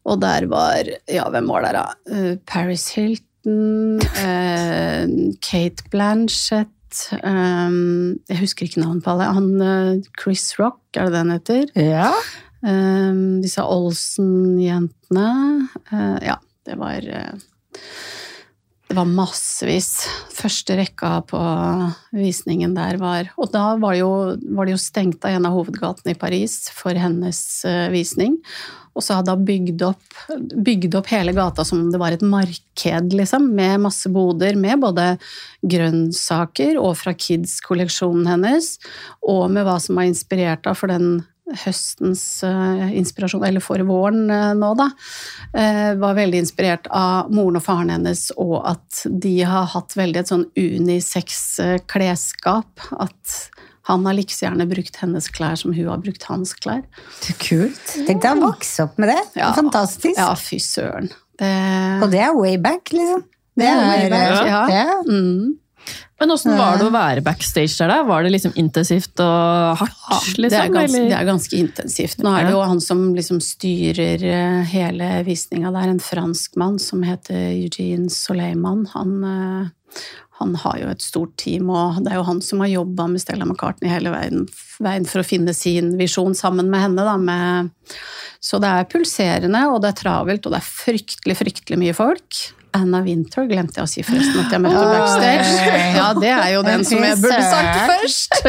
[0.07, 1.85] og der var Ja, hvem var der, da?
[2.11, 5.07] Eh, Paris Hilton, eh,
[5.43, 6.71] Kate Blanchett
[7.17, 7.73] eh,
[8.31, 9.31] Jeg husker ikke navnet på alle.
[9.37, 11.75] Han eh, Chris Rock, er det det han heter?
[11.79, 12.13] Ja.
[12.61, 15.29] Um, disse Olsen-jentene.
[15.89, 17.33] Uh, ja, det var eh,
[18.91, 20.01] Det var massevis.
[20.35, 21.39] Første rekka på
[22.11, 24.09] visningen der var Og da var, jo,
[24.51, 28.35] var det jo stengt av en av hovedgatene i Paris for hennes eh, visning.
[28.91, 29.85] Og så hadde hun bygd
[30.67, 34.83] bygd opp hele gata som om det var et marked, liksom, med masse boder med
[34.83, 35.05] både
[35.63, 38.73] grønnsaker og fra Kids-kolleksjonen hennes,
[39.23, 41.21] og med hva som var inspirert av for den
[41.63, 44.89] høstens uh, inspirasjon, eller for våren uh, nå, da,
[45.55, 50.21] uh, var veldig inspirert av moren og faren hennes, og at de har hatt veldig
[50.21, 51.41] et sånn unisex
[51.91, 52.83] klesskap.
[52.95, 53.37] At
[53.89, 56.83] han har like gjerne brukt hennes klær som hun har brukt hans klær.
[57.23, 57.95] Det er kult.
[58.07, 59.21] Tenk deg å vokse opp med det.
[59.41, 59.51] Ja.
[59.57, 60.17] Fantastisk.
[60.19, 61.09] Ja, fy søren.
[61.41, 61.49] Det...
[62.03, 63.25] Og det er way back, liksom.
[63.57, 64.61] Det er way back, ja.
[64.71, 64.99] ja.
[65.09, 65.57] Mm.
[66.21, 67.89] Men åssen var det å være backstage der?
[67.89, 68.03] da?
[68.05, 70.01] Var det liksom intensivt og hardt?
[70.05, 71.07] Ja, liksom, det, er ganske, eller?
[71.09, 72.21] det er ganske intensivt.
[72.21, 75.71] Nå er det jo han som liksom styrer eh, hele visninga.
[75.73, 78.85] Det er en franskmann som heter Eugene Soleiman.
[78.93, 80.05] Han, eh,
[80.43, 83.25] han har jo et stort team, og det er jo han som har jobba med
[83.25, 84.45] Stella McCartney hele veien,
[84.77, 87.07] veien for å finne sin visjon sammen med henne.
[87.07, 87.73] Da, med,
[88.37, 92.45] så det er pulserende, og det er travelt, og det er fryktelig, fryktelig mye folk.
[92.73, 95.71] Anna Winter glemte jeg å si forresten at jeg møtte backstage.
[95.99, 98.31] Ja, det er jo den som jeg burde sagt først!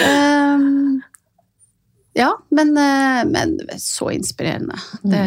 [0.00, 1.00] Um,
[2.14, 4.76] ja, men, eh, men så inspirerende.
[5.02, 5.22] Det,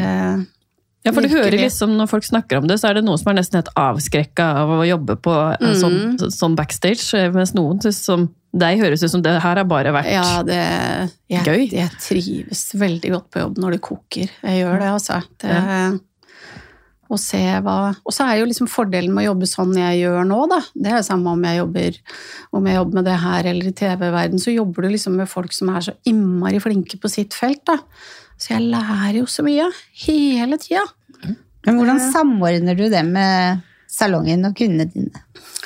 [1.03, 3.31] Ja, for du hører liksom Når folk snakker om det, så er det noen som
[3.33, 6.31] er nesten helt avskrekka av å jobbe på en sånn, Mm.
[6.31, 10.11] sånn backstage, mens noen synes som deg høres ut som det her har bare vært
[10.13, 10.59] ja, det
[11.31, 11.63] jeg, Gøy.
[11.73, 14.29] Jeg trives veldig godt på jobb når det koker.
[14.43, 15.21] Jeg gjør det, altså.
[15.41, 15.55] Det,
[17.15, 20.25] å se hva Og så er jo liksom fordelen med å jobbe sånn jeg gjør
[20.29, 20.59] nå, da.
[20.73, 21.99] Det er det samme om jeg jobber,
[22.57, 25.55] om jeg jobber med det her eller i TV-verden, så jobber du liksom med folk
[25.55, 27.79] som er så innmari flinke på sitt felt, da.
[28.37, 29.69] Så jeg lærer jo så mye.
[30.05, 30.83] Hele tida.
[31.63, 35.21] Men hvordan samordner du det med salongen og kundene dine?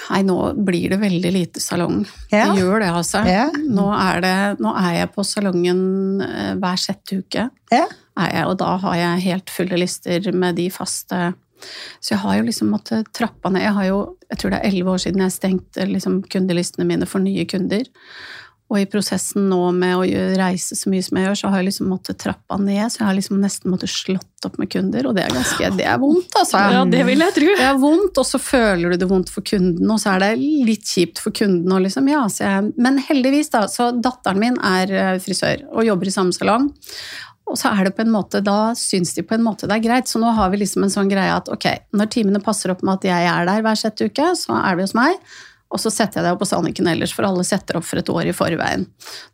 [0.07, 0.35] Nei, nå
[0.67, 2.03] blir det veldig lite salong.
[2.31, 2.51] Ja.
[2.51, 3.23] Det gjør det, altså.
[3.27, 3.47] Ja.
[3.51, 5.81] Nå, er det, nå er jeg på salongen
[6.23, 7.47] eh, hver sjette uke.
[7.73, 7.87] Ja.
[8.17, 11.33] Er jeg, og da har jeg helt fulle lister med de faste
[12.01, 13.63] Så jeg har jo liksom måttet trappa ned.
[13.65, 17.07] Jeg har jo, jeg tror det er elleve år siden jeg stengte liksom kundelistene mine
[17.09, 17.87] for nye kunder.
[18.67, 20.01] Og i prosessen nå med å
[20.35, 22.91] reise så mye som jeg gjør, så har jeg liksom måttet trappa ned.
[22.91, 25.85] Så jeg har liksom nesten måttet slått opp med kunder, og det er ganske Det
[25.87, 26.59] er vondt, altså.
[26.75, 27.53] Ja, det vil jeg tro.
[27.61, 30.31] Det er vondt, og så føler du det vondt for kunden, og så er det
[30.67, 31.71] litt kjipt for kunden.
[31.71, 33.63] Og liksom, ja, så jeg, men heldigvis, da.
[33.71, 36.67] Så datteren min er eh, frisør og jobber i samme salong.
[37.47, 39.85] Og så er det på en måte, da syns de på en måte det er
[39.85, 40.09] greit.
[40.11, 42.99] Så nå har vi liksom en sånn greie at ok, når timene passer opp med
[42.99, 45.15] at jeg er der hver sjette uke, så er vi hos meg.
[45.67, 48.09] Og så setter jeg det opp hos Anniken ellers, for alle setter opp for et
[48.11, 48.85] år i forveien.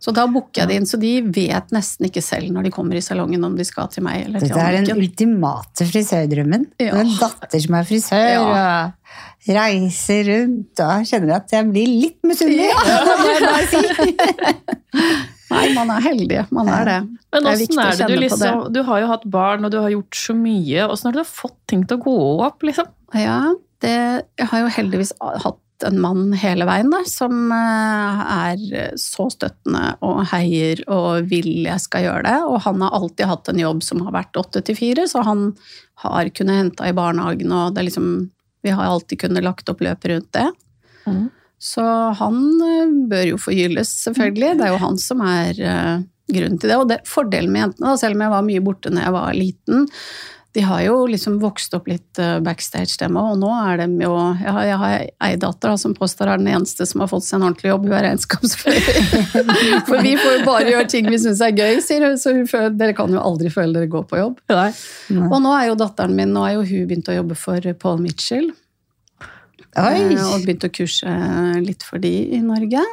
[0.02, 2.98] Så da booker jeg det inn, så de vet nesten ikke selv når de kommer
[2.98, 4.58] i salongen om de skal til meg eller til Anniken.
[4.58, 6.66] Dette er den ultimate frisørdrømmen.
[6.82, 6.98] Ja.
[7.04, 10.74] En datter som er frisør, og reiser rundt.
[10.80, 12.72] Og jeg kjenner at jeg blir litt misunnelig.
[14.94, 15.04] Det
[15.54, 16.44] Nei, man er heldig.
[16.56, 17.00] Man er det.
[17.34, 19.66] Men det er viktig er det du kjenne på liksom Du har jo hatt barn,
[19.66, 20.88] og du har gjort så mye.
[20.88, 22.90] Åssen har du fått ting til å gå opp, liksom?
[23.18, 23.42] Ja,
[23.84, 23.98] det,
[24.40, 29.98] jeg har jo heldigvis hatt en mann hele veien da, som eh, er så støttende
[30.06, 32.38] og heier og vil jeg skal gjøre det.
[32.48, 35.50] Og han har alltid hatt en jobb som har vært åtte til fire, så han
[36.06, 38.16] har kunnet hente i barnehagen, og det er liksom
[38.64, 40.46] Vi har alltid kunnet lagt opp løpet rundt det.
[41.04, 41.26] Mm.
[41.64, 41.84] Så
[42.20, 44.58] han eh, bør jo få hylles, selvfølgelig.
[44.60, 45.96] Det er jo han som er eh,
[46.34, 46.78] grunnen til det.
[46.82, 49.38] Og det, fordelen med jentene, da, selv om jeg var mye borte når jeg var
[49.38, 49.86] liten,
[50.54, 53.32] de har jo liksom vokst opp litt eh, backstage, dem òg.
[53.32, 54.12] Og nå er de jo
[54.44, 57.26] Jeg har, jeg har ei datter da, som påstår er den eneste som har fått
[57.26, 57.88] seg en ordentlig jobb.
[57.88, 59.00] Hun er regnskapsfører.
[59.88, 62.20] For vi får jo bare gjøre ting vi syns er gøy, sier hun.
[62.22, 64.44] Så hun føler, dere kan jo aldri føle dere går på jobb.
[64.52, 64.68] Nei.
[65.32, 68.04] Og nå er jo datteren min nå er jo hun begynt å jobbe for Paul
[68.04, 68.52] Mitchell.
[69.80, 70.02] Oi!
[70.14, 71.14] eh, Og begynte å kurse
[71.64, 72.84] litt for de i Norge.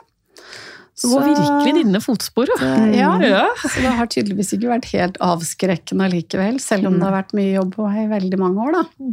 [1.00, 2.70] Det går virkelig dine fotspor, da.
[2.92, 3.10] Ja.
[3.30, 3.44] Ja.
[3.62, 7.54] Så det har tydeligvis ikke vært helt avskrekkende allikevel, selv om det har vært mye
[7.54, 9.12] jobb i veldig mange år, da.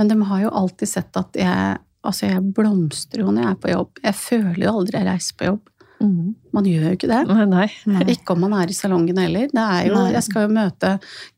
[0.00, 3.58] Men de har jo alltid sett at jeg Altså, jeg blomstrer jo når jeg er
[3.62, 3.98] på jobb.
[4.02, 5.60] Jeg føler jo aldri jeg reiser på jobb.
[6.02, 6.32] Mhm.
[6.52, 7.20] Man gjør jo ikke det.
[7.48, 7.68] Nei.
[8.12, 9.46] Ikke om man er i salongen heller.
[9.52, 10.90] Det er jo, jeg skal jo møte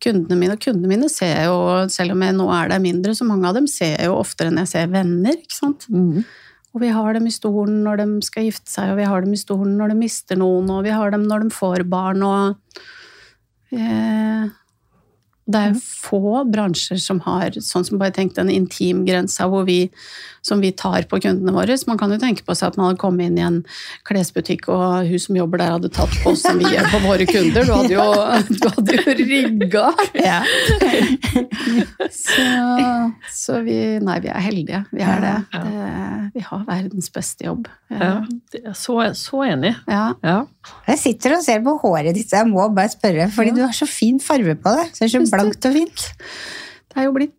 [0.03, 1.59] kundene mine, og kundene mine ser jo,
[1.93, 4.51] selv om jeg nå er der mindre, så mange av dem ser jeg jo oftere
[4.51, 5.37] enn jeg ser venner.
[5.37, 5.87] ikke sant?
[5.93, 6.25] Mm.
[6.75, 9.37] Og vi har dem i stolen når de skal gifte seg, og vi har dem
[9.37, 12.81] i stolen når de mister noen, og vi har dem når de får barn, og
[13.71, 14.49] eh,
[15.45, 19.91] Det er få bransjer som har sånn som bare tenkt den intimgrensa vi,
[20.41, 21.77] som vi tar på kundene våre.
[21.77, 23.59] Så man kan jo tenke på seg at man hadde kommet inn i en
[24.09, 27.29] klesbutikk, og hun som jobber der hadde tatt på oss som vi gjør på våre
[27.29, 27.69] kunder.
[27.69, 28.09] Du hadde jo,
[28.61, 29.87] du hadde jo rigga!
[30.17, 30.41] Ja.
[32.15, 32.49] Så,
[33.35, 34.85] så vi Nei, vi er heldige.
[34.95, 35.37] Vi er det.
[35.53, 35.85] Det
[36.35, 37.69] vi har verdens beste jobb.
[37.93, 39.75] Ja, det så, så enig.
[39.87, 40.15] Ja.
[40.25, 40.39] Ja.
[40.89, 43.73] Jeg sitter og ser på håret ditt, så jeg må bare spørre, fordi du har
[43.77, 44.91] så fin farge på det.
[44.93, 46.05] Så det er så blankt og fint.
[46.93, 47.35] Det er jo blitt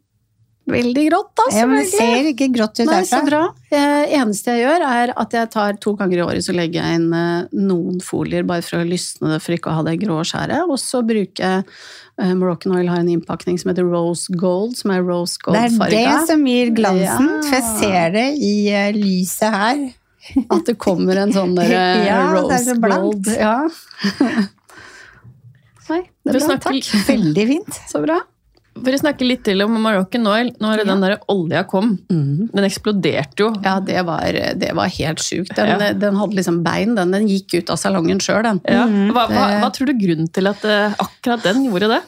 [0.66, 1.44] veldig grått, da.
[1.54, 3.42] Ja, men det ser ikke grått ut Nei, så bra.
[3.70, 3.82] Det
[4.18, 7.12] eneste jeg gjør, er at jeg tar to ganger i året så legger jeg inn
[7.14, 10.66] eh, noen folier bare for å lysne det, for ikke å ha det grå skjæret.
[10.66, 11.68] Og så bruker jeg
[12.18, 15.70] eh, Moroccan Oil har en innpakning som heter Rose Gold, som er rose Det er
[15.70, 16.02] gold-farga.
[16.02, 17.44] det som gir glansen, Ja.
[17.46, 19.86] for jeg ser det i eh, lyset her.
[20.50, 23.28] At det kommer en sånn der, eh, Ja, er rose gold.
[23.38, 23.58] Ja.
[25.90, 26.46] Nei, det er bra.
[26.48, 27.04] snakker- Takk.
[27.10, 27.82] Veldig fint.
[27.92, 28.20] Så bra.
[28.76, 30.50] For å snakke litt til om Moroccan Oil.
[30.60, 33.52] Når den der olja kom, den eksploderte jo.
[33.64, 34.26] Ja, det var,
[34.60, 35.54] det var helt sjukt.
[35.56, 35.94] Den, Ja.
[35.94, 38.60] den hadde liksom bein, den, den gikk ut av salongen sjøl, den.
[38.68, 38.84] Ja.
[39.16, 42.02] Hva, hva, hva tror du grunnen til at eh, akkurat den gjorde det?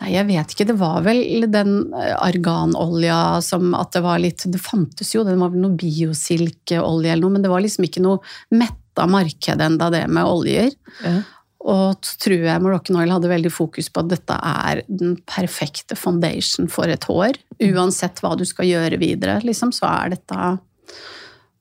[0.00, 0.66] Nei, jeg vet ikke.
[0.70, 5.34] Det var vel den eh, arganolja som at det var litt Det fantes jo, det
[5.36, 8.22] var vel noe biosilkeolje eller noe, men det var liksom ikke noe
[8.56, 10.72] metta marked enda det med oljer.
[11.04, 11.18] Ja.
[11.60, 16.70] Og tror jeg Moroccan Oil hadde veldig fokus på at dette er den perfekte foundation
[16.72, 17.36] for et hår.
[17.68, 20.38] Uansett hva du skal gjøre videre, liksom, så er dette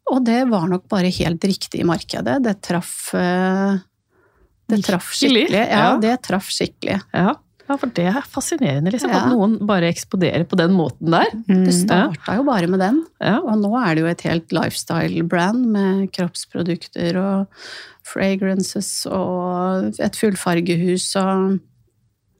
[0.10, 2.40] Og det var nok bare helt riktig i markedet.
[2.48, 3.76] Det traff eh,
[4.72, 5.50] Det traff skikkelig.
[5.52, 5.92] Ja, Ja.
[6.00, 7.02] det traff skikkelig.
[7.12, 7.36] Ja.
[7.70, 9.12] Ja, for det er fascinerende, liksom.
[9.14, 9.22] Ja.
[9.22, 11.30] At noen bare eksploderer på den måten der.
[11.46, 13.04] Det starta jo bare med den.
[13.22, 13.38] Ja.
[13.44, 17.64] Og nå er det jo et helt lifestyle-brand med kroppsprodukter og
[18.10, 21.60] fragrances og et fullfargehus og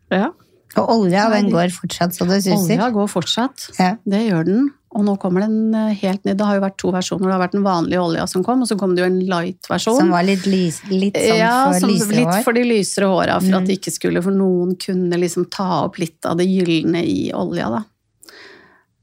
[0.10, 0.32] Ja.
[0.78, 2.76] Og olja, den går fortsatt så det suser.
[2.76, 3.72] Olja går fortsatt.
[3.80, 3.96] Ja.
[4.06, 4.68] Det gjør den.
[4.98, 6.40] Og nå kommer den eh, helt ned.
[6.40, 7.28] Det har jo vært to versjoner.
[7.28, 10.00] Det har vært den vanlige olja som kom, og så kom det jo en light-versjon.
[10.02, 12.42] Som var litt, lys, litt sånn ja, for lysere litt hår.
[12.48, 16.02] for de lysere håra, for at det ikke skulle For noen kunne liksom ta opp
[16.02, 17.84] litt av det gylne i olja, da.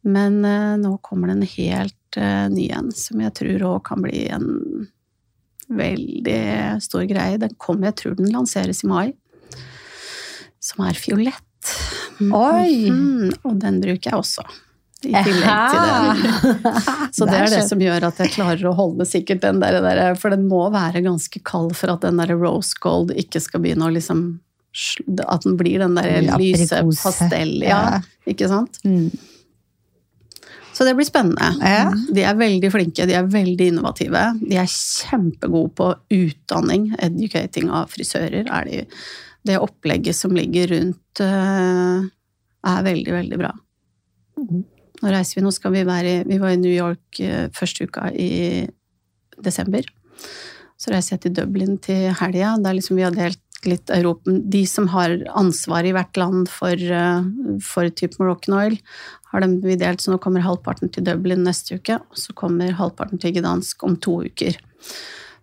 [0.06, 4.02] Men eh, nå kommer det en helt eh, ny en, som jeg tror òg kan
[4.02, 4.50] bli en
[5.70, 6.42] veldig
[6.82, 7.38] stor greie.
[7.42, 9.06] Den kommer, jeg tror den lanseres i mai.
[10.62, 11.45] Som er fiolett.
[12.20, 12.88] Oi!
[12.90, 14.46] Mm, og den bruker jeg også.
[15.04, 16.72] I tillegg til den.
[17.16, 20.16] Så det er det som gjør at jeg klarer å holde sikkert den der, der
[20.18, 23.86] For den må være ganske kald for at den der rose gold ikke skal begynne
[23.86, 24.24] å liksom
[25.28, 27.80] At den blir den der lyse pastell, ja.
[27.98, 28.02] Ja.
[28.32, 28.80] Ikke sant?
[28.88, 29.10] Mm.
[30.76, 31.54] Så det blir spennende.
[31.60, 31.92] Ja.
[32.12, 34.24] De er veldig flinke, de er veldig innovative.
[34.42, 38.44] De er kjempegode på utdanning, educating av frisører.
[38.44, 38.82] Er de,
[39.46, 42.06] det opplegget som ligger rundt, eh,
[42.66, 43.52] er veldig, veldig bra.
[44.36, 48.10] Nå reiser vi, nå skal vi være Vi var i New York eh, første uka
[48.12, 48.66] i
[49.42, 49.84] desember.
[50.76, 52.56] Så reiser jeg til Dublin til helga.
[52.60, 56.72] Der liksom vi har delt litt Europa De som har ansvar i hvert land for,
[56.72, 57.28] eh,
[57.64, 58.78] for type Moroccan Oil,
[59.32, 62.72] har dem vi delt, så nå kommer halvparten til Dublin neste uke, og så kommer
[62.72, 64.56] halvparten til Gdansk om to uker.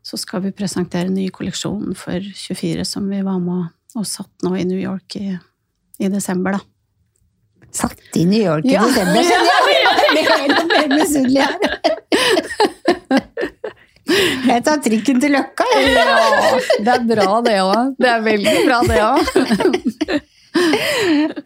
[0.03, 3.67] Så skal vi presentere ny kolleksjon for 24 som vi var med og,
[3.99, 5.34] og satt nå i New York i,
[6.01, 6.62] i desember, da.
[7.73, 8.84] Satt i New York i Ja.
[8.86, 9.60] desember, skjønner jeg!
[10.13, 11.58] Jeg blir helt mer misunnelig her.
[14.45, 15.93] Jeg tar trikken til Løkka, jeg.
[15.95, 16.03] Ja,
[16.86, 17.93] det er bra det òg.
[17.97, 19.19] Det er veldig bra det òg.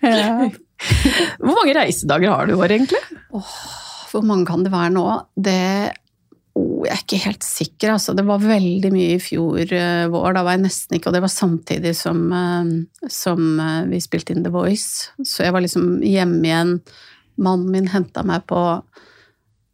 [0.03, 0.49] Ja.
[1.39, 2.99] Hvor mange reisedager har du i år, egentlig?
[4.11, 5.05] Hvor mange kan det være nå?
[5.39, 5.55] Det
[6.57, 8.15] oh, Jeg er ikke helt sikker, altså.
[8.17, 10.29] Det var veldig mye i fjor uh, vår.
[10.37, 14.35] Da var jeg nesten ikke Og det var samtidig som, uh, som uh, vi spilte
[14.35, 15.11] inn The Voice.
[15.23, 16.79] Så jeg var liksom hjemme igjen.
[17.37, 18.61] Mannen min henta meg på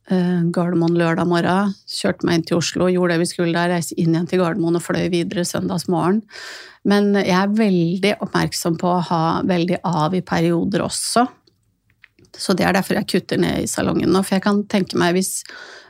[0.03, 1.69] Gardermoen lørdag morgen.
[1.87, 4.75] Kjørte meg inn til Oslo, gjorde det vi skulle der, reiste inn igjen til Gardermoen
[4.75, 6.19] og fløy videre søndagsmorgen.
[6.91, 11.23] Men jeg er veldig oppmerksom på å ha veldig av i perioder også.
[12.37, 14.23] Så det er derfor jeg kutter ned i salongen nå.
[14.25, 15.43] For jeg kan tenke meg, hvis,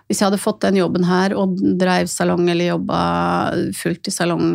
[0.08, 3.00] hvis jeg hadde fått den jobben her og dreiv salong eller jobba
[3.78, 4.52] fullt i salong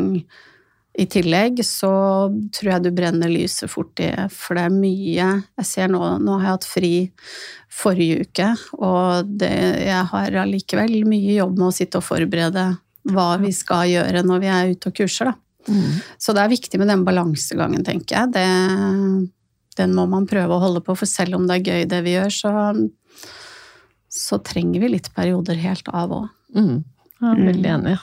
[0.98, 1.90] i tillegg, så
[2.54, 4.10] tror jeg du brenner lyset fort i.
[4.34, 5.28] For det er mye
[5.60, 6.92] Jeg ser nå Nå har jeg hatt fri
[7.78, 8.48] forrige uke,
[8.82, 9.52] og det,
[9.86, 12.64] jeg har allikevel mye jobb med å sitte og forberede
[13.08, 15.36] hva vi skal gjøre når vi er ute og kurser, da.
[16.18, 18.32] Så det er viktig med den balansegangen, tenker jeg.
[18.34, 18.46] Det,
[19.78, 22.16] den må man prøve å holde på, for selv om det er gøy det vi
[22.16, 22.52] gjør, så,
[24.18, 26.28] så trenger vi litt perioder helt av òg.
[26.56, 26.84] Mm.
[27.20, 27.98] Ja, veldig enig.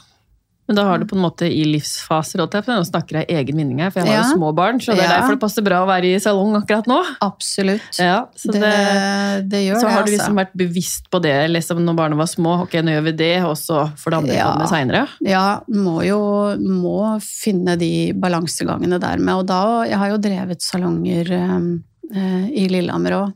[0.66, 3.84] Men da har du på en måte i livsfaser, og nå snakker jeg egen vinning
[3.84, 4.30] her, for jeg har Ja.
[4.32, 5.20] jo små barn, så det er Ja.
[5.20, 7.04] derfor det passer bra å være i salong akkurat nå.
[7.22, 8.00] Absolutt.
[8.00, 10.18] Ja, så det, det, det, gjør så det, har du altså.
[10.18, 12.62] liksom vært bevisst på det liksom, når barna var små.
[12.64, 14.52] Ok, nå gjør vi det, og så får det andre Ja.
[14.54, 15.08] komme seinere.
[15.22, 19.36] Ja, må jo må finne de balansegangene der med.
[19.36, 21.80] Og da Jeg har jo drevet salonger eh,
[22.12, 23.32] i Lillehammer òg,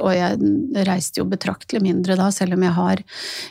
[0.00, 0.38] og jeg
[0.88, 3.02] reiste jo betraktelig mindre da, selv om jeg har,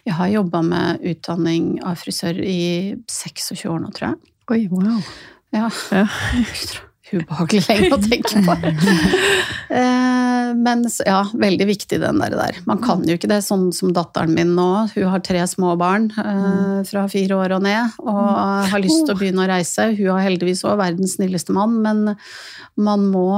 [0.07, 4.33] jeg har jobba med utdanning av frisør i 26 år nå, tror jeg.
[4.51, 4.99] Oi, wow.
[5.53, 5.69] Ja.
[5.93, 6.07] Ja.
[7.13, 8.57] Ubehagelig lenge å tenke på.
[9.73, 12.33] Eh, Men ja, veldig viktig den der.
[12.37, 12.57] der.
[12.69, 14.67] Man kan jo ikke det, sånn som datteren min nå.
[14.93, 19.15] Hun har tre små barn eh, fra fire år og ned, og har lyst til
[19.15, 19.87] å begynne å reise.
[19.97, 22.03] Hun har heldigvis òg verdens snilleste mann, men
[22.77, 23.31] man må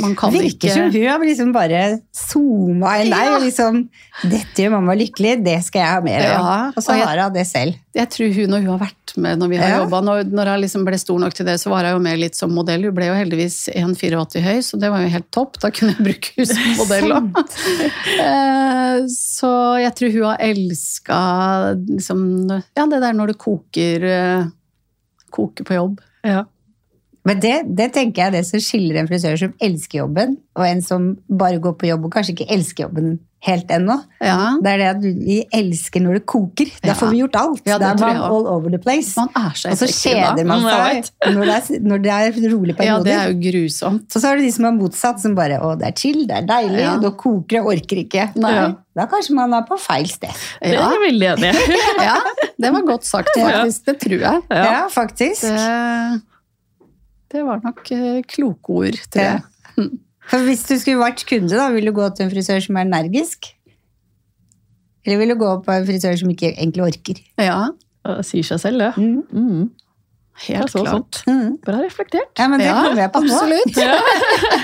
[0.00, 1.80] Man kan Virker ikke som hun har liksom bare
[2.16, 3.26] zooma inn deg.
[3.30, 3.38] Ja.
[3.42, 3.80] liksom,
[4.24, 6.34] 'Dette gjør mamma lykkelig, det skal jeg ha mer av'.
[6.40, 7.74] Ja, og så har hun det selv.
[7.94, 9.78] Jeg tror hun, når hun har vært med når vi har Ja.
[9.82, 12.18] jobbet, når, når jeg liksom ble stor nok til det, så var hun jo med
[12.20, 12.84] litt som modell.
[12.86, 15.58] Hun ble jo heldigvis 1,84 høy, så det var jo helt topp.
[15.60, 17.32] Da kunne jeg bruke henne som modell òg.
[18.20, 19.50] Eh, så
[19.82, 21.20] jeg tror hun har elska
[21.88, 22.22] liksom,
[22.76, 24.44] ja, det der når det koker, eh,
[25.34, 26.00] koker på jobb.
[26.26, 26.44] Ja.
[27.24, 30.64] Men det, det tenker jeg er det som skiller en frisør som elsker jobben, og
[30.66, 33.94] en som bare går på jobb og kanskje ikke elsker jobben helt ennå.
[34.20, 36.68] Ja, Det er det at vi elsker når det koker.
[36.82, 36.94] Da Ja.
[36.94, 37.62] får vi gjort alt.
[37.64, 39.14] Ja, det da er man all over the place.
[39.16, 42.76] Man er så Og så kjeder man seg når det, er, når det er rolig
[42.84, 44.04] Ja, det er jo grusomt.
[44.14, 46.36] Og så har du de som er motsatt, som bare 'Å, det er chill, det
[46.36, 46.96] er deilig', Ja.
[46.98, 48.36] da koker jeg, orker ikke.
[48.36, 48.52] Nei.
[48.54, 48.74] Ja.
[48.96, 50.32] Da kanskje man er på feil sted.
[50.60, 51.76] Det er jeg veldig enig i.
[52.10, 52.18] ja,
[52.60, 53.84] det var godt sagt, faktisk.
[53.86, 54.42] Det tror jeg.
[54.50, 54.88] Ja, Ja.
[54.88, 55.40] faktisk.
[55.48, 56.20] Det,
[57.32, 59.38] det var nok eh, kloke ord, tror Ja.
[59.76, 59.90] jeg.
[60.30, 62.84] For hvis du skulle vært kunde, da, vil du gå til en frisør som er
[62.86, 63.48] energisk?
[65.06, 67.22] Eller vil du gå på en frisør som ikke egentlig orker?
[67.40, 67.70] Ja,
[68.04, 68.92] Det sier seg selv, det.
[68.96, 69.22] Mm.
[69.32, 69.70] Mm.
[70.40, 71.18] Er helt så klart.
[71.28, 71.56] Mm.
[71.66, 72.30] Bra reflektert.
[72.38, 73.32] Ja, men det Ja, kom jeg på nå.
[73.34, 73.74] absolutt.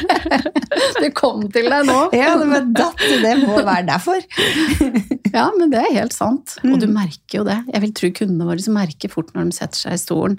[1.02, 1.98] det kom til deg nå.
[2.16, 4.20] Ja, det var datt, det må være derfor.
[5.36, 6.54] Ja, men det er helt sant.
[6.62, 6.80] Og Mm.
[6.80, 7.58] du merker jo det.
[7.74, 10.38] Jeg vil tro kundene våre merker fort når de setter seg i stolen,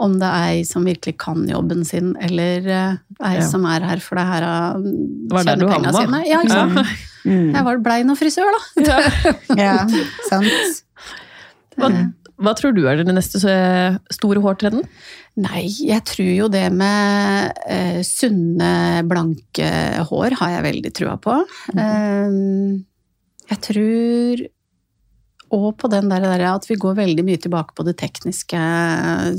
[0.00, 3.46] om det er ei som virkelig kan jobben sin, eller eh, ei Ja.
[3.46, 4.84] som er her for det her av
[5.32, 6.22] var der tjenepengene sine.
[6.28, 6.80] Ja, ikke sant?
[6.80, 7.06] Ja.
[7.30, 7.50] Mm.
[7.52, 8.48] Jeg var blei noe frisør,
[8.80, 9.34] da.
[9.60, 9.74] Ja,
[10.30, 10.78] sant.
[11.76, 11.90] Hva,
[12.40, 14.86] hva tror du er den neste eh, store hårtrenden?
[15.40, 18.72] Nei, jeg tror jo det med eh, sunne,
[19.08, 19.68] blanke
[20.08, 21.36] hår har jeg veldig trua på.
[21.76, 22.40] Eh,
[23.52, 24.42] jeg tror
[25.50, 28.60] og på den der, der at vi går veldig mye tilbake på det tekniske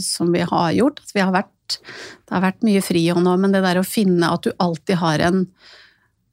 [0.04, 1.00] som vi har gjort.
[1.06, 4.32] At vi har vært, det har vært mye frihånd nå, men det der å finne
[4.32, 5.46] at du alltid har en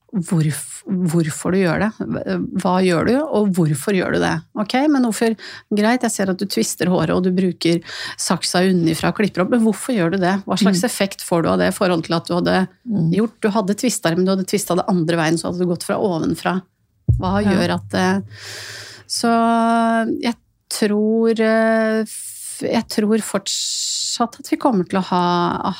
[0.08, 1.88] hvorf, hvorfor du gjør det.
[2.62, 4.32] Hva gjør du, og hvorfor gjør du det?
[4.56, 5.34] Ok, men hvorfor
[5.76, 7.82] Greit, jeg ser at du tvister håret og du bruker
[8.16, 10.32] saksa unnifra og klipper opp, men hvorfor gjør du det?
[10.48, 12.56] Hva slags effekt får du av det i forhold til at du hadde
[13.18, 15.84] gjort Du hadde tvista men du hadde tvista det andre veien, så hadde du gått
[15.86, 16.56] fra ovenfra.
[17.20, 17.52] Hva Ja.
[17.52, 18.08] gjør at det
[19.08, 19.30] Så
[20.20, 20.36] jeg
[20.68, 22.16] tror eh,
[22.60, 25.22] Jeg tror fortsatt at vi kommer til å ha,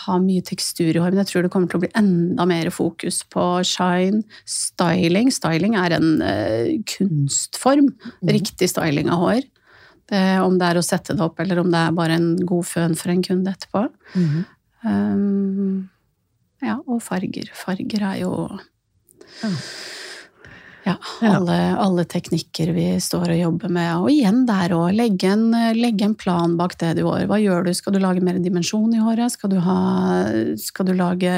[0.05, 2.71] ha mye tekstur i hår, men jeg tror det kommer til å bli enda mer
[2.73, 5.33] fokus på shine, styling.
[5.35, 7.91] Styling er en eh, kunstform.
[8.31, 9.43] Riktig styling av hår.
[10.09, 12.65] Det, om det er å sette det opp, eller om det er bare en god
[12.71, 13.83] føn for en kunde etterpå.
[14.87, 15.91] Um,
[16.65, 17.51] ja, og farger.
[17.59, 18.33] Farger er jo
[19.43, 19.51] Ja.
[20.89, 20.95] Ja,
[21.29, 23.91] alle, alle teknikker vi står og jobber med.
[24.01, 27.27] Og igjen der òg, legge, en- legge en plan bak det du gjør.
[27.29, 27.73] Hva gjør du?
[27.77, 29.35] Skal du lage mer dimensjon i håret?
[29.37, 29.79] Skal du, ha,
[30.57, 31.33] skal du lage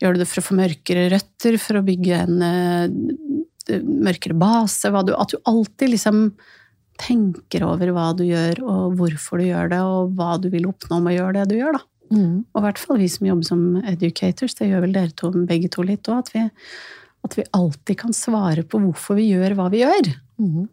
[0.00, 1.58] Gjør du det for å få mørkere røtter?
[1.60, 4.90] For å bygge en eh, mørkere base?
[5.04, 6.26] Du, at du alltid liksom
[7.00, 11.00] tenker over hva du gjør, og hvorfor du gjør det, og hva du vil oppnå
[11.02, 11.82] med å gjøre det du gjør, da.
[12.14, 12.34] Mm.
[12.52, 15.70] Og i hvert fall vi som jobber som educators, det gjør vel dere to, begge
[15.74, 16.50] to litt òg, at, vi-
[17.24, 20.10] at vi alltid kan svare på hvorfor vi gjør hva vi gjør.
[20.40, 20.66] Mm.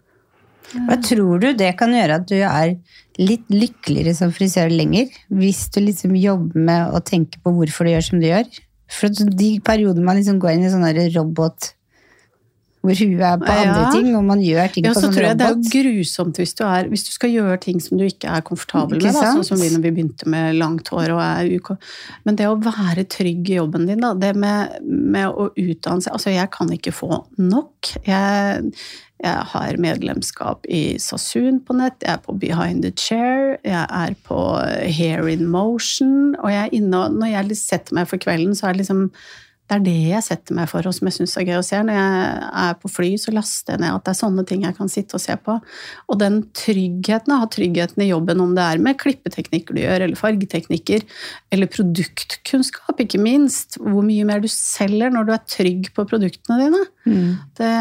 [0.88, 2.76] Hva tror du det kan gjøre at du er
[3.20, 5.10] litt lykkeligere som frisør lenger?
[5.34, 8.48] Hvis du liksom jobber med å tenke på hvorfor du gjør som du gjør?
[8.92, 11.72] For de periodene man liksom går inn i sånn robot
[12.82, 13.90] hvor huet er på andre Ja.
[13.94, 16.40] ting, og man gjør ting Ja, på så sånn tror jeg Det er jo grusomt
[16.42, 19.20] hvis du, er, hvis du skal gjøre ting som du ikke er komfortabel Ikke med.
[19.22, 21.12] Da, sånn som vi når vi begynte med langt hår.
[21.14, 21.70] Og er UK.
[22.26, 26.14] Men det å være trygg i jobben din, da, det med, med å utdanne seg
[26.18, 27.92] Altså, jeg kan ikke få nok.
[28.08, 28.74] Jeg,
[29.22, 34.16] jeg har medlemskap i Sasun på nett, jeg er på Behind the Chair, jeg er
[34.26, 34.40] på
[34.98, 38.68] Hair in Motion, og jeg er inne og Når jeg setter meg for kvelden, så
[38.68, 39.12] er det liksom
[39.72, 41.78] det er det jeg setter meg for, og som jeg syns er gøy å se.
[41.88, 44.76] Når jeg er på fly, så laster jeg ned at det er sånne ting jeg
[44.76, 45.56] kan sitte og se på.
[46.12, 50.20] Og den tryggheten, ha tryggheten i jobben, om det er med klippeteknikker du gjør, eller
[50.20, 51.08] fargeteknikker,
[51.56, 53.80] eller produktkunnskap, ikke minst.
[53.80, 56.84] Hvor mye mer du selger når du er trygg på produktene dine.
[57.08, 57.26] Mm.
[57.62, 57.74] Det,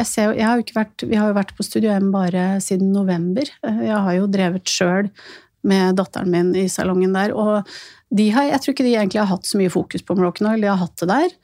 [0.00, 3.54] jeg ser, jeg har vært, vi har jo vært på Studio M bare siden november.
[3.62, 5.14] Jeg har jo drevet sjøl
[5.66, 7.34] med datteren min i salongen der.
[7.38, 7.62] Og
[8.14, 10.70] har, jeg tror ikke de egentlig har hatt så mye fokus på Moroccan Oil, de
[10.70, 11.34] har hatt det der.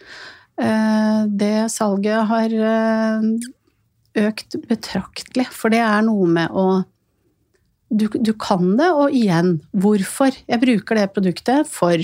[0.62, 3.26] Eh, Det salget har eh,
[4.22, 6.84] økt betraktelig, for det er noe med å
[7.92, 10.32] du, du kan det, og igjen, hvorfor?
[10.48, 12.00] Jeg bruker det produktet for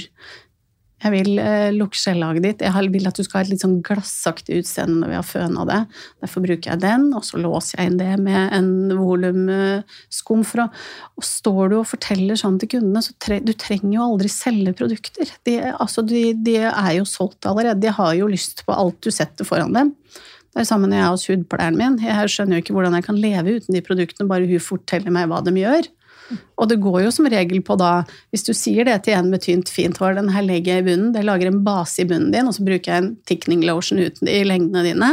[0.98, 2.62] jeg vil eh, lukke skjellaget ditt.
[2.66, 5.66] Jeg vil at du skal ha et litt sånn glassaktig utseende når vi har føna
[5.68, 5.78] det.
[6.24, 10.42] Derfor bruker jeg den, og så låser jeg inn det med en volumskum.
[10.48, 14.32] for Og står du og forteller sånn til kundene, så tre, du trenger jo aldri
[14.32, 15.30] selge produkter.
[15.46, 17.84] De, altså, de, de er jo solgt allerede.
[17.86, 19.94] De har jo lyst på alt du setter foran dem.
[20.48, 22.00] Det er det samme når jeg er hudpleieren min.
[22.02, 25.30] Jeg skjønner jo ikke hvordan jeg kan leve uten de produktene, bare hun forteller meg
[25.30, 25.86] hva de gjør.
[26.58, 27.92] Og det går jo som regel på da,
[28.32, 30.88] hvis du sier det til en med tynt, fint hår, den her legger jeg i
[30.90, 34.00] bunnen, det lager en base i bunnen din, og så bruker jeg en thickening lotion
[34.00, 35.12] uten i lengdene dine,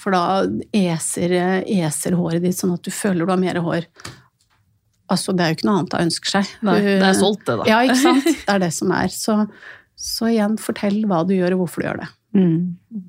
[0.00, 0.44] for da
[0.76, 1.34] eser,
[1.64, 3.88] eser håret ditt sånn at du føler du har mer hår.
[5.12, 6.52] Altså, det er jo ikke noe annet hun ønsker seg.
[6.64, 7.66] Nei, det er solgt, det, da.
[7.68, 8.28] Ja, ikke sant?
[8.44, 9.10] Det er det som er.
[9.12, 9.40] Så,
[10.00, 12.08] så igjen, fortell hva du gjør, og hvorfor du gjør det.
[12.38, 13.02] Mm.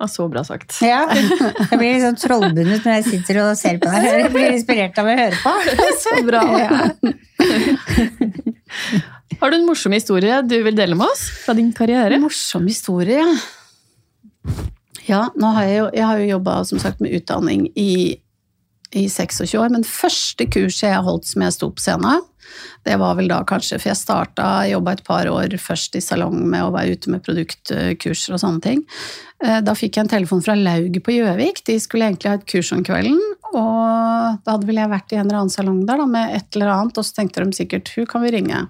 [0.00, 0.78] Ja, så bra sagt.
[0.80, 4.06] Ja, jeg blir litt sånn trollbundet når jeg sitter og ser på deg.
[4.08, 5.52] Jeg blir inspirert av å høre på.
[6.00, 6.40] Så bra.
[6.56, 6.78] Ja.
[9.42, 12.16] Har du en morsom historie du vil dele med oss fra din karriere?
[12.22, 13.26] Morsom historie.
[15.04, 16.56] Ja, nå har jeg, jo, jeg har jo jobba
[17.04, 17.92] med utdanning i,
[18.96, 22.24] i 26 år, men første kurset jeg holdt som jeg sto på scenen,
[22.86, 26.36] det var vel da kanskje, for jeg starta, jobba et par år først i salong
[26.50, 28.84] med å være ute med produktkurser og sånne ting.
[29.44, 32.46] Eh, Da fikk jeg en telefon fra Lauget på Gjøvik, de skulle egentlig ha et
[32.50, 33.18] kurs om kvelden,
[33.50, 36.56] og da hadde vel jeg vært i en eller annen salong der da, med et
[36.56, 38.66] eller annet, og så tenkte de sikkert, hun kan vi ringe.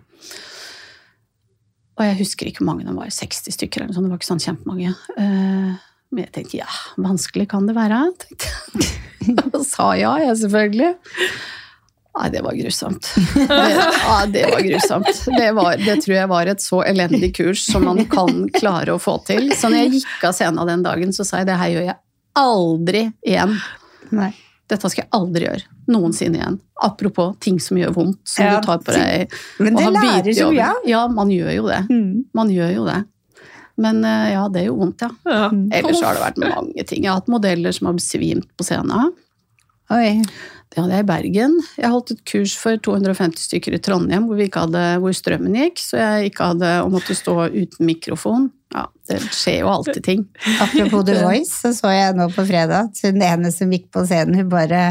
[2.00, 4.20] Og jeg husker ikke hvor mange de var, 60 stykker eller noe sånt, det var
[4.22, 4.94] ikke sånn kjempemange.
[5.20, 6.66] Eh, Men jeg tenkte ja,
[6.98, 8.96] vanskelig kan det være, tenkte jeg.
[9.54, 10.88] Og sa ja, jeg selvfølgelig.
[12.18, 13.06] Nei, det var grusomt.
[13.34, 15.10] Det, ja, det var grusomt.
[15.38, 19.00] Det, var, det tror jeg var et så elendig kurs som man kan klare å
[19.00, 19.52] få til.
[19.54, 21.98] Så når jeg gikk av scenen den dagen, så sa jeg det her gjør jeg
[22.40, 23.54] aldri igjen.
[24.10, 24.32] Nei.
[24.70, 25.78] Dette skal jeg aldri gjøre.
[25.90, 26.58] Noensinne igjen.
[26.82, 29.32] Apropos ting som gjør vondt, som Ja, du tar på deg.
[29.58, 30.84] Men det lærer jo av.
[30.86, 31.80] Ja, man gjør jo det.
[31.90, 32.12] Mm.
[32.36, 33.00] Man gjør jo det.
[33.80, 35.10] Men eh, ja, det gjør vondt, ja.
[35.26, 35.48] Ja.
[35.78, 37.04] Ellers har det vært mange ting.
[37.06, 39.14] Jeg har hatt modeller som har besvimt på scenen.
[39.90, 40.20] Oi.
[40.70, 41.54] Det hadde jeg i Bergen.
[41.80, 45.56] Jeg holdt et kurs for 250 stykker i Trondheim hvor, vi ikke hadde, hvor strømmen
[45.58, 48.50] gikk, så jeg ikke hadde å måtte stå uten mikrofon.
[48.70, 50.22] Ja, det skjer jo alltid ting.
[50.62, 54.04] Apropos The Voice, så så jeg nå på fredag at hun ene som gikk på
[54.06, 54.84] scenen, hun bare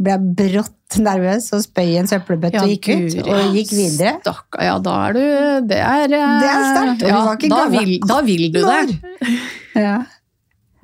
[0.00, 3.18] ble brått nervøs og spøy i en søppelbøtte og gikk ut.
[3.18, 4.14] Guri, Og gikk videre.
[4.22, 5.20] Stakkar, ja, da er du
[5.74, 8.98] Det er eh, Det er sterkt, Ja, da vil, da vil du det.
[9.74, 9.98] Ja.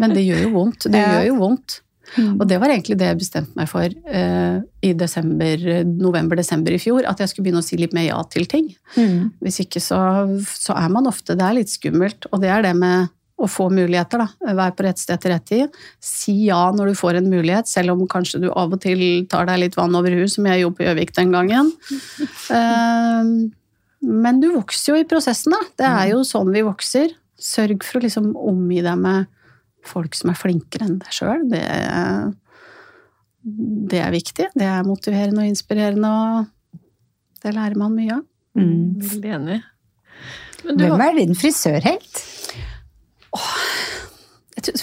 [0.03, 0.91] Men det gjør jo vondt.
[0.91, 1.15] Det Ja.
[1.15, 1.81] gjør jo vondt.
[2.17, 2.37] Mm.
[2.41, 7.07] Og det var egentlig det jeg bestemte meg for eh, i desember, november-desember i fjor,
[7.09, 8.71] at jeg skulle begynne å si litt mer ja til ting.
[8.97, 9.37] Mm.
[9.45, 10.01] Hvis ikke så,
[10.49, 13.67] så er man ofte Det er litt skummelt, og det er det med å få
[13.69, 14.55] muligheter, da.
[14.57, 15.77] Være på rett sted til rett tid.
[16.01, 19.49] Si ja når du får en mulighet, selv om kanskje du av og til tar
[19.51, 21.73] deg litt vann over huet, som jeg gjorde på Gjøvik den gangen.
[22.47, 23.31] Eh,
[24.07, 25.59] men du vokser jo i prosessen, da.
[25.81, 27.11] Det er jo sånn vi vokser.
[27.43, 29.27] Sørg for å liksom omgi deg med
[29.89, 31.47] folk som er flinkere enn deg sjøl.
[31.51, 31.63] Det,
[33.93, 34.49] det er viktig.
[34.59, 36.83] Det er motiverende og inspirerende, og
[37.45, 38.25] det lærer man mye av.
[38.57, 39.01] Mm.
[39.05, 39.61] Veldig enig.
[40.67, 42.23] Men du Hvem er din frisørhelt?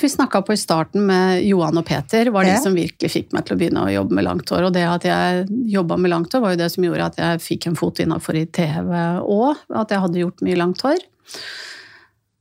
[0.02, 2.60] Vi snakka på i starten med Johan og Peter, var de Ja.
[2.62, 4.68] som virkelig fikk meg til å begynne å jobbe med langt hår.
[4.68, 7.42] Og det at jeg jobba med langt hår, var jo det som gjorde at jeg
[7.42, 8.94] fikk en fot innafor i TV
[9.26, 9.58] òg.
[9.74, 11.00] At jeg hadde gjort mye langt hår.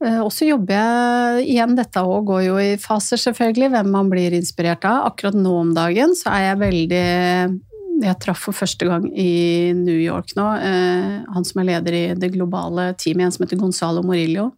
[0.04, 4.10] Eh, Og så jobber jeg igjen, dette òg går jo i faser, selvfølgelig, hvem man
[4.10, 5.12] blir inspirert av.
[5.12, 7.04] Akkurat nå om dagen så er jeg veldig
[8.02, 12.14] Jeg traff for første gang i New York nå eh, han som er leder i
[12.18, 14.48] det globale teamet, en som heter Gonzalo Morillo.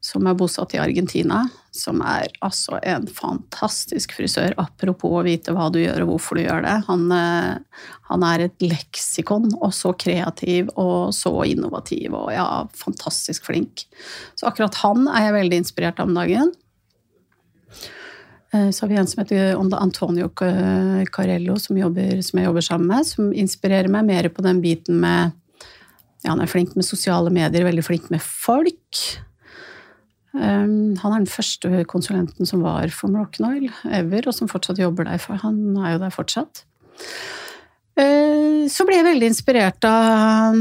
[0.00, 1.42] Som er bosatt i Argentina.
[1.78, 4.56] Som er altså en fantastisk frisør.
[4.58, 6.76] Apropos å vite hva du gjør og hvorfor du gjør det.
[6.88, 13.46] Han, eh, han er et leksikon, og så kreativ og så innovativ og ja, fantastisk
[13.48, 13.86] flink.
[14.34, 16.52] Så akkurat han er jeg veldig inspirert av om dagen.
[18.52, 22.88] Eh, Så har vi en som heter Antonio Carello, som, jobber, som jeg jobber sammen
[22.88, 25.36] med, som inspirerer meg mer på den biten med
[26.24, 29.02] ja, Han er flink med sosiale medier, veldig flink med folk.
[30.38, 34.78] Um, han er den første konsulenten som var for Moroccan Oil ever, og som fortsatt
[34.78, 36.62] jobber der, for han er jo der fortsatt.
[37.98, 40.60] Uh, så ble jeg veldig inspirert av,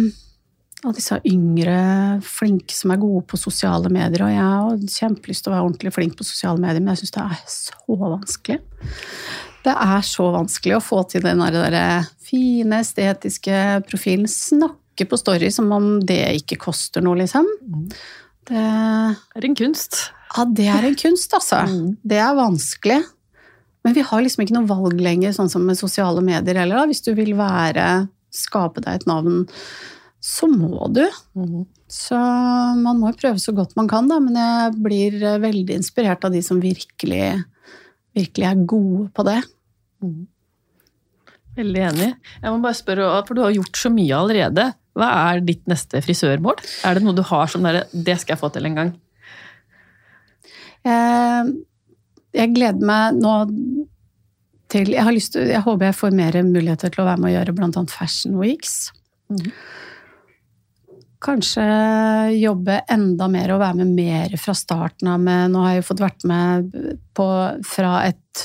[0.82, 1.78] av disse yngre
[2.26, 4.26] flinke som er gode på sosiale medier.
[4.26, 7.18] Og jeg har kjempelyst til å være ordentlig flink på sosiale medier, men jeg syns
[7.20, 8.60] det er så vanskelig.
[9.68, 14.30] Det er så vanskelig å få til den der fine, estetiske profilen.
[14.32, 17.46] Snakke på story som om det ikke koster noe, liksom.
[18.48, 20.00] Det er en kunst.
[20.36, 21.64] Ja, det er en kunst, altså.
[21.68, 21.96] Mm.
[22.08, 23.02] Det er vanskelig.
[23.86, 26.88] Men vi har liksom ikke noe valg lenger, sånn som med sosiale medier heller.
[26.90, 29.46] Hvis du vil være, skape deg et navn,
[30.24, 31.06] så må du.
[31.40, 31.66] Mm.
[31.88, 32.18] Så
[32.82, 34.20] man må prøve så godt man kan, da.
[34.24, 37.38] Men jeg blir veldig inspirert av de som virkelig,
[38.18, 39.40] virkelig er gode på det.
[40.04, 40.26] Mm.
[41.58, 42.10] Veldig enig.
[42.44, 44.68] Jeg må bare spørre, for du har gjort så mye allerede.
[44.98, 46.62] Hva er ditt neste frisørmål?
[46.88, 48.94] Er det noe du har som dere, det skal jeg få til en gang?
[50.88, 51.54] Jeg,
[52.38, 53.36] jeg gleder meg nå
[54.72, 57.56] til jeg, til, jeg håper jeg får mer muligheter til å være med å gjøre
[57.56, 57.84] bl.a.
[57.92, 58.90] Fashion Weeks.
[59.32, 59.52] Mm.
[61.24, 61.64] Kanskje
[62.38, 65.22] jobbe enda mer og være med mer fra starten av.
[65.24, 66.76] Med, nå har jeg jo fått vært med
[67.18, 67.28] på,
[67.66, 68.44] fra et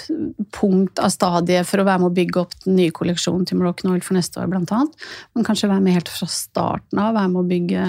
[0.56, 3.92] punkt av stadiet for å være med å bygge opp den nye kolleksjonen til Moroccan
[3.92, 5.06] Oil for neste år, blant annet.
[5.36, 7.86] Men kanskje være med helt fra starten av, være med å bygge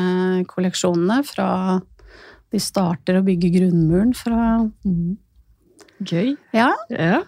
[0.51, 1.21] kolleksjonene.
[1.31, 1.49] Fra
[2.53, 4.41] de starter å bygge grunnmuren fra
[4.83, 5.13] mm.
[6.03, 6.33] Gøy.
[6.51, 6.73] Ja.
[6.91, 7.21] ja.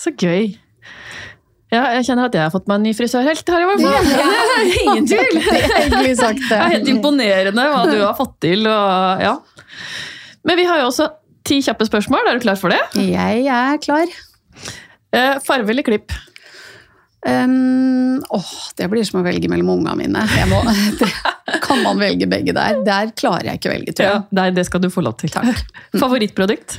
[0.00, 0.54] Så gøy.
[1.72, 4.10] Ja, jeg kjenner at jeg har fått meg en ny frisørhelt her i hvert fall.
[4.82, 5.38] Ingen tvil!
[5.38, 6.58] Det er hyggelig sagt, det.
[6.74, 8.66] helt imponerende hva du har fått til.
[8.68, 9.36] Og, ja.
[10.44, 11.08] Men vi har jo også
[11.48, 12.28] ti kjappe spørsmål.
[12.28, 12.82] Er du klar for det?
[13.00, 14.12] Jeg er klar.
[15.16, 16.12] Eh, farve eller klipp?
[17.22, 20.26] Um, åh, det blir som å velge mellom ungene mine.
[20.50, 20.60] Må,
[21.00, 21.08] det,
[21.62, 22.82] kan man velge begge der?
[22.84, 24.20] Der klarer jeg ikke å velge, tror jeg.
[24.20, 25.32] Ja, nei, det skal du få lov til.
[25.32, 25.62] Takk.
[25.94, 26.76] Favorittprodukt?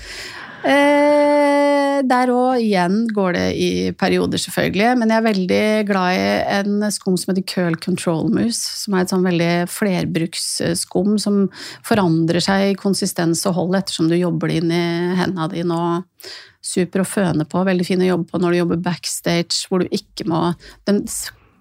[0.64, 4.90] Eh, der òg igjen går det i perioder, selvfølgelig.
[5.00, 6.24] Men jeg er veldig glad i
[6.60, 8.80] en skum som heter Curl Control Mousse.
[8.84, 11.46] Som er et sånn veldig flerbruksskum som
[11.86, 14.84] forandrer seg i konsistens og hold ettersom du jobber det inn i
[15.20, 15.80] hendene dine.
[15.80, 16.32] Og
[16.64, 17.64] super å føne på.
[17.68, 20.54] Veldig fin å jobbe på når du jobber backstage, hvor du ikke må
[20.88, 21.04] Den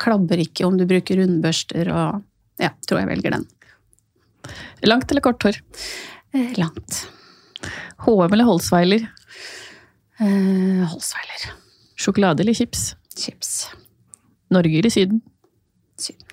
[0.03, 2.23] klabber ikke om du bruker rundbørster og
[2.61, 3.47] Ja, tror jeg velger den.
[4.87, 5.57] Langt eller kort hår?
[6.37, 7.01] Eh, langt.
[8.05, 9.07] HM eller Holsweiler?
[10.21, 11.53] Eh, Holsweiler.
[11.97, 12.95] Sjokolade eller chips?
[13.17, 13.71] Chips.
[14.51, 15.21] Norge eller Syden?
[15.99, 16.27] Syden.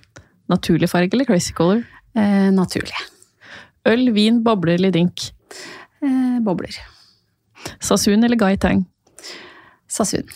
[0.50, 1.84] Naturlig farge eller crazy color?
[2.16, 2.96] Eh, naturlig.
[3.86, 5.32] Øl, vin, bobler eller drink?
[6.02, 6.76] Eh, bobler.
[7.80, 8.86] Sasun eller Guy Tang?
[9.88, 10.28] Sasun.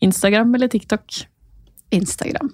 [0.00, 1.26] Instagram eller TikTok?
[1.90, 2.52] Instagram.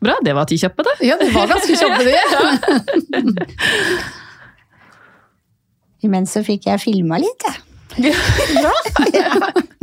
[0.00, 1.06] Bra, det var ti kjappe, det.
[1.08, 2.18] Ja, det var ganske kjappe, det.
[6.06, 7.64] Imens så fikk jeg filma litt, jeg.
[7.98, 8.72] Ja.
[9.12, 9.32] ja.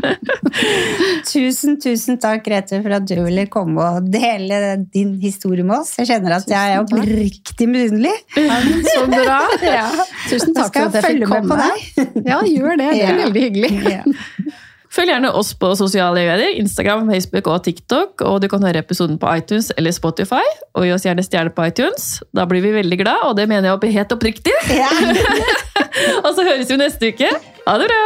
[1.32, 5.95] tusen, tusen takk, Grete, for at du ville komme og dele din historie med oss.
[5.99, 8.13] Jeg kjenner at jeg er oppriktig misunnelig.
[8.91, 9.41] Så bra.
[9.66, 9.89] Ja.
[10.30, 11.59] Tusen takk for at jeg fikk komme.
[12.24, 12.91] Ja, gjør det.
[12.93, 13.99] Det er veldig hyggelig.
[14.96, 18.22] Følg gjerne oss på sosiale medier, Instagram, Facebook og TikTok.
[18.24, 20.46] Og du kan høre episoden på iTunes eller Spotify.
[20.72, 22.24] Og gi oss gjerne stjerne på iTunes.
[22.36, 24.56] Da blir vi veldig glad, og det mener jeg helt oppriktig.
[24.72, 24.88] Ja.
[26.26, 27.28] og så høres vi neste uke.
[27.68, 28.04] Ha det bra!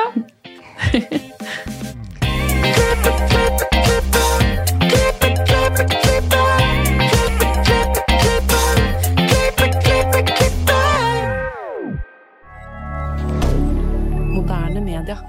[14.33, 15.28] Moderne media.